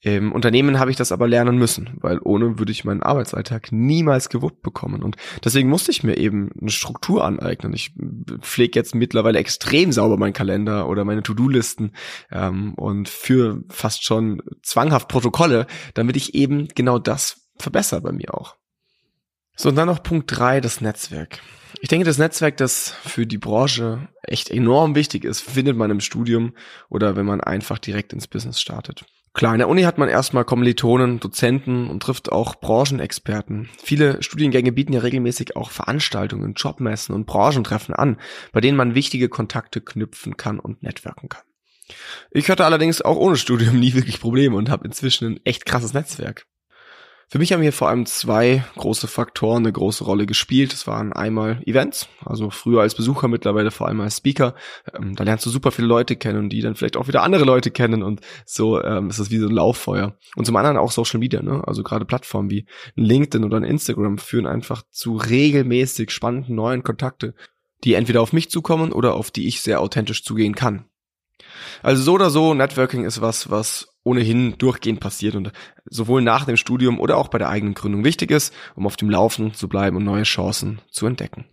Im 0.04 0.32
Unternehmen 0.32 0.78
habe 0.78 0.90
ich 0.90 0.98
das 0.98 1.12
aber 1.12 1.26
lernen 1.26 1.56
müssen, 1.56 1.96
weil 2.02 2.20
ohne 2.22 2.58
würde 2.58 2.72
ich 2.72 2.84
meinen 2.84 3.02
Arbeitsalltag 3.02 3.72
niemals 3.72 4.28
gewuppt 4.28 4.60
bekommen. 4.60 5.02
Und 5.02 5.16
deswegen 5.42 5.70
musste 5.70 5.92
ich 5.92 6.04
mir 6.04 6.18
eben 6.18 6.50
eine 6.60 6.70
Struktur 6.70 7.24
aneignen. 7.24 7.72
Ich 7.72 7.94
pflege 8.42 8.78
jetzt 8.78 8.94
mittlerweile 8.94 9.38
extrem 9.38 9.92
sauber 9.92 10.18
meinen 10.18 10.34
Kalender 10.34 10.90
oder 10.90 11.06
meine 11.06 11.22
To-Do-Listen 11.22 11.92
ähm, 12.30 12.74
und 12.74 13.08
für 13.08 13.64
fast 13.70 14.04
schon 14.04 14.42
zwanghaft 14.62 15.08
Protokolle, 15.08 15.66
damit 15.94 16.18
ich 16.18 16.34
eben 16.34 16.68
genau 16.74 16.98
das 16.98 17.48
verbessere 17.56 18.02
bei 18.02 18.12
mir 18.12 18.34
auch. 18.34 18.56
So, 19.56 19.70
und 19.70 19.76
dann 19.76 19.88
noch 19.88 20.02
Punkt 20.02 20.36
drei, 20.36 20.60
das 20.60 20.82
Netzwerk. 20.82 21.40
Ich 21.80 21.88
denke, 21.88 22.04
das 22.04 22.18
Netzwerk, 22.18 22.58
das 22.58 22.90
für 22.90 23.26
die 23.26 23.38
Branche 23.38 24.08
echt 24.22 24.50
enorm 24.50 24.96
wichtig 24.96 25.24
ist, 25.24 25.40
findet 25.40 25.78
man 25.78 25.90
im 25.90 26.00
Studium 26.00 26.52
oder 26.90 27.16
wenn 27.16 27.24
man 27.24 27.40
einfach 27.40 27.78
direkt 27.78 28.12
ins 28.12 28.26
Business 28.26 28.60
startet. 28.60 29.06
Klar, 29.34 29.52
in 29.52 29.58
der 29.58 29.68
Uni 29.68 29.82
hat 29.82 29.98
man 29.98 30.08
erstmal 30.08 30.44
Kommilitonen, 30.44 31.18
Dozenten 31.18 31.90
und 31.90 32.00
trifft 32.00 32.30
auch 32.30 32.54
Branchenexperten. 32.54 33.68
Viele 33.82 34.22
Studiengänge 34.22 34.70
bieten 34.70 34.92
ja 34.92 35.00
regelmäßig 35.00 35.56
auch 35.56 35.72
Veranstaltungen, 35.72 36.54
Jobmessen 36.54 37.16
und 37.16 37.26
Branchentreffen 37.26 37.96
an, 37.96 38.20
bei 38.52 38.60
denen 38.60 38.76
man 38.76 38.94
wichtige 38.94 39.28
Kontakte 39.28 39.80
knüpfen 39.80 40.36
kann 40.36 40.60
und 40.60 40.84
networken 40.84 41.28
kann. 41.28 41.42
Ich 42.30 42.48
hatte 42.48 42.64
allerdings 42.64 43.02
auch 43.02 43.16
ohne 43.16 43.36
Studium 43.36 43.78
nie 43.80 43.94
wirklich 43.94 44.20
Probleme 44.20 44.56
und 44.56 44.70
habe 44.70 44.86
inzwischen 44.86 45.26
ein 45.26 45.40
echt 45.44 45.66
krasses 45.66 45.94
Netzwerk. 45.94 46.46
Für 47.28 47.38
mich 47.38 47.52
haben 47.52 47.62
hier 47.62 47.72
vor 47.72 47.88
allem 47.88 48.06
zwei 48.06 48.64
große 48.76 49.06
Faktoren 49.06 49.64
eine 49.64 49.72
große 49.72 50.04
Rolle 50.04 50.26
gespielt. 50.26 50.72
Das 50.72 50.86
waren 50.86 51.12
einmal 51.12 51.62
Events, 51.64 52.08
also 52.24 52.50
früher 52.50 52.82
als 52.82 52.94
Besucher, 52.94 53.28
mittlerweile 53.28 53.70
vor 53.70 53.88
allem 53.88 54.00
als 54.00 54.18
Speaker. 54.18 54.54
Ähm, 54.94 55.14
da 55.16 55.24
lernst 55.24 55.46
du 55.46 55.50
super 55.50 55.70
viele 55.70 55.88
Leute 55.88 56.16
kennen, 56.16 56.48
die 56.48 56.60
dann 56.60 56.74
vielleicht 56.74 56.96
auch 56.96 57.08
wieder 57.08 57.22
andere 57.22 57.44
Leute 57.44 57.70
kennen 57.70 58.02
und 58.02 58.20
so 58.44 58.82
ähm, 58.82 59.08
ist 59.08 59.18
das 59.18 59.30
wie 59.30 59.38
so 59.38 59.46
ein 59.46 59.54
Lauffeuer. 59.54 60.16
Und 60.36 60.44
zum 60.44 60.56
anderen 60.56 60.76
auch 60.76 60.92
Social 60.92 61.18
Media, 61.18 61.42
ne? 61.42 61.62
also 61.66 61.82
gerade 61.82 62.04
Plattformen 62.04 62.50
wie 62.50 62.66
LinkedIn 62.94 63.44
oder 63.44 63.58
Instagram 63.58 64.18
führen 64.18 64.46
einfach 64.46 64.82
zu 64.90 65.16
regelmäßig 65.16 66.10
spannenden 66.10 66.54
neuen 66.54 66.82
Kontakte, 66.82 67.34
die 67.84 67.94
entweder 67.94 68.20
auf 68.20 68.32
mich 68.32 68.50
zukommen 68.50 68.92
oder 68.92 69.14
auf 69.14 69.30
die 69.30 69.48
ich 69.48 69.60
sehr 69.62 69.80
authentisch 69.80 70.24
zugehen 70.24 70.54
kann. 70.54 70.86
Also 71.82 72.02
so 72.02 72.12
oder 72.14 72.30
so, 72.30 72.54
Networking 72.54 73.04
ist 73.04 73.20
was, 73.20 73.50
was 73.50 73.93
ohnehin 74.04 74.56
durchgehend 74.58 75.00
passiert 75.00 75.34
und 75.34 75.50
sowohl 75.86 76.22
nach 76.22 76.44
dem 76.44 76.56
Studium 76.56 77.00
oder 77.00 77.16
auch 77.16 77.28
bei 77.28 77.38
der 77.38 77.48
eigenen 77.48 77.74
Gründung 77.74 78.04
wichtig 78.04 78.30
ist, 78.30 78.54
um 78.76 78.86
auf 78.86 78.96
dem 78.96 79.10
Laufen 79.10 79.54
zu 79.54 79.68
bleiben 79.68 79.96
und 79.96 80.04
neue 80.04 80.22
Chancen 80.22 80.80
zu 80.90 81.06
entdecken. 81.06 81.46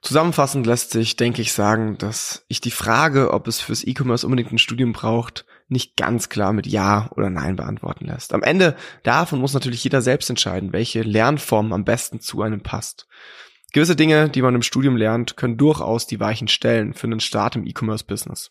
Zusammenfassend 0.00 0.66
lässt 0.66 0.90
sich, 0.90 1.16
denke 1.16 1.42
ich, 1.42 1.52
sagen, 1.52 1.98
dass 1.98 2.44
ich 2.48 2.60
die 2.60 2.70
Frage, 2.70 3.32
ob 3.32 3.48
es 3.48 3.60
fürs 3.60 3.84
E-Commerce 3.84 4.24
unbedingt 4.24 4.52
ein 4.52 4.58
Studium 4.58 4.92
braucht, 4.92 5.44
nicht 5.68 5.96
ganz 5.96 6.28
klar 6.28 6.52
mit 6.52 6.66
Ja 6.66 7.10
oder 7.16 7.30
Nein 7.30 7.56
beantworten 7.56 8.06
lässt. 8.06 8.32
Am 8.32 8.42
Ende 8.42 8.76
davon 9.02 9.40
muss 9.40 9.54
natürlich 9.54 9.82
jeder 9.84 10.00
selbst 10.00 10.30
entscheiden, 10.30 10.72
welche 10.72 11.02
Lernform 11.02 11.72
am 11.72 11.84
besten 11.84 12.20
zu 12.20 12.42
einem 12.42 12.62
passt. 12.62 13.06
Gewisse 13.72 13.96
Dinge, 13.96 14.30
die 14.30 14.40
man 14.40 14.54
im 14.54 14.62
Studium 14.62 14.96
lernt, 14.96 15.36
können 15.36 15.58
durchaus 15.58 16.06
die 16.06 16.20
Weichen 16.20 16.48
stellen 16.48 16.94
für 16.94 17.06
einen 17.06 17.20
Start 17.20 17.56
im 17.56 17.66
E-Commerce-Business. 17.66 18.50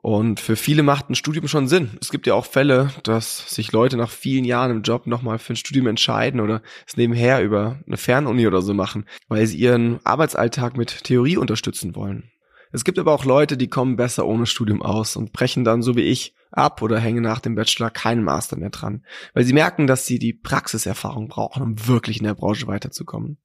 Und 0.00 0.38
für 0.38 0.54
viele 0.54 0.84
macht 0.84 1.10
ein 1.10 1.16
Studium 1.16 1.48
schon 1.48 1.66
Sinn. 1.66 1.98
Es 2.00 2.10
gibt 2.10 2.26
ja 2.26 2.34
auch 2.34 2.46
Fälle, 2.46 2.90
dass 3.02 3.52
sich 3.52 3.72
Leute 3.72 3.96
nach 3.96 4.10
vielen 4.10 4.44
Jahren 4.44 4.70
im 4.70 4.82
Job 4.82 5.06
nochmal 5.06 5.38
für 5.38 5.54
ein 5.54 5.56
Studium 5.56 5.88
entscheiden 5.88 6.40
oder 6.40 6.62
es 6.86 6.96
nebenher 6.96 7.42
über 7.42 7.80
eine 7.86 7.96
Fernuni 7.96 8.46
oder 8.46 8.62
so 8.62 8.74
machen, 8.74 9.06
weil 9.26 9.46
sie 9.46 9.58
ihren 9.58 9.98
Arbeitsalltag 10.04 10.76
mit 10.76 11.04
Theorie 11.04 11.36
unterstützen 11.36 11.96
wollen. 11.96 12.30
Es 12.70 12.84
gibt 12.84 12.98
aber 12.98 13.12
auch 13.12 13.24
Leute, 13.24 13.56
die 13.56 13.68
kommen 13.68 13.96
besser 13.96 14.26
ohne 14.26 14.46
Studium 14.46 14.82
aus 14.82 15.16
und 15.16 15.32
brechen 15.32 15.64
dann, 15.64 15.82
so 15.82 15.96
wie 15.96 16.02
ich, 16.02 16.34
ab 16.52 16.80
oder 16.80 16.98
hängen 16.98 17.22
nach 17.22 17.40
dem 17.40 17.54
Bachelor 17.54 17.90
keinen 17.90 18.22
Master 18.22 18.56
mehr 18.56 18.70
dran, 18.70 19.04
weil 19.34 19.44
sie 19.44 19.52
merken, 19.52 19.86
dass 19.86 20.06
sie 20.06 20.18
die 20.18 20.32
Praxiserfahrung 20.32 21.28
brauchen, 21.28 21.62
um 21.62 21.88
wirklich 21.88 22.18
in 22.18 22.24
der 22.24 22.34
Branche 22.34 22.66
weiterzukommen. 22.66 23.38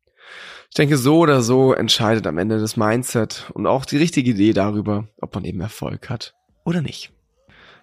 Ich 0.70 0.76
denke, 0.76 0.98
so 0.98 1.18
oder 1.18 1.42
so 1.42 1.74
entscheidet 1.74 2.28
am 2.28 2.38
Ende 2.38 2.60
das 2.60 2.78
Mindset 2.78 3.50
und 3.54 3.66
auch 3.66 3.86
die 3.86 3.98
richtige 3.98 4.32
Idee 4.32 4.54
darüber, 4.54 5.08
ob 5.20 5.34
man 5.34 5.46
eben 5.46 5.62
Erfolg 5.62 6.10
hat 6.10 6.36
oder 6.64 6.82
nicht. 6.82 7.12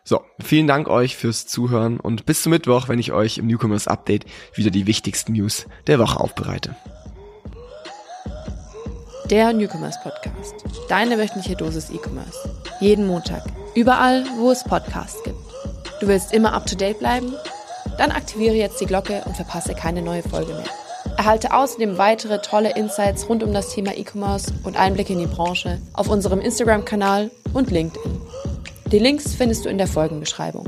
So, 0.04 0.22
vielen 0.42 0.66
Dank 0.66 0.88
euch 0.88 1.16
fürs 1.16 1.46
Zuhören 1.46 2.00
und 2.00 2.26
bis 2.26 2.42
zum 2.42 2.50
Mittwoch, 2.50 2.88
wenn 2.88 2.98
ich 2.98 3.12
euch 3.12 3.38
im 3.38 3.46
Newcomers 3.46 3.86
Update 3.86 4.24
wieder 4.54 4.70
die 4.70 4.86
wichtigsten 4.86 5.32
News 5.32 5.66
der 5.86 5.98
Woche 5.98 6.18
aufbereite. 6.18 6.74
Der 9.30 9.52
Newcomers 9.52 10.02
Podcast. 10.02 10.54
Deine 10.88 11.16
wöchentliche 11.18 11.54
Dosis 11.54 11.90
E-Commerce. 11.90 12.50
Jeden 12.80 13.06
Montag. 13.06 13.44
Überall, 13.74 14.24
wo 14.38 14.50
es 14.50 14.64
Podcasts 14.64 15.22
gibt. 15.22 15.38
Du 16.00 16.08
willst 16.08 16.32
immer 16.32 16.52
up 16.52 16.66
to 16.66 16.74
date 16.74 16.98
bleiben? 16.98 17.32
Dann 17.98 18.10
aktiviere 18.10 18.54
jetzt 18.54 18.80
die 18.80 18.86
Glocke 18.86 19.22
und 19.26 19.36
verpasse 19.36 19.74
keine 19.74 20.02
neue 20.02 20.22
Folge 20.22 20.54
mehr. 20.54 20.64
Erhalte 21.16 21.54
außerdem 21.54 21.98
weitere 21.98 22.40
tolle 22.40 22.74
Insights 22.74 23.28
rund 23.28 23.42
um 23.42 23.52
das 23.52 23.74
Thema 23.74 23.94
E-Commerce 23.94 24.52
und 24.64 24.76
Einblicke 24.76 25.12
in 25.12 25.18
die 25.18 25.26
Branche 25.26 25.78
auf 25.92 26.08
unserem 26.08 26.40
Instagram-Kanal 26.40 27.30
und 27.52 27.70
LinkedIn. 27.70 28.19
Die 28.92 28.98
Links 28.98 29.36
findest 29.36 29.64
du 29.64 29.68
in 29.68 29.78
der 29.78 29.86
Folgenbeschreibung. 29.86 30.64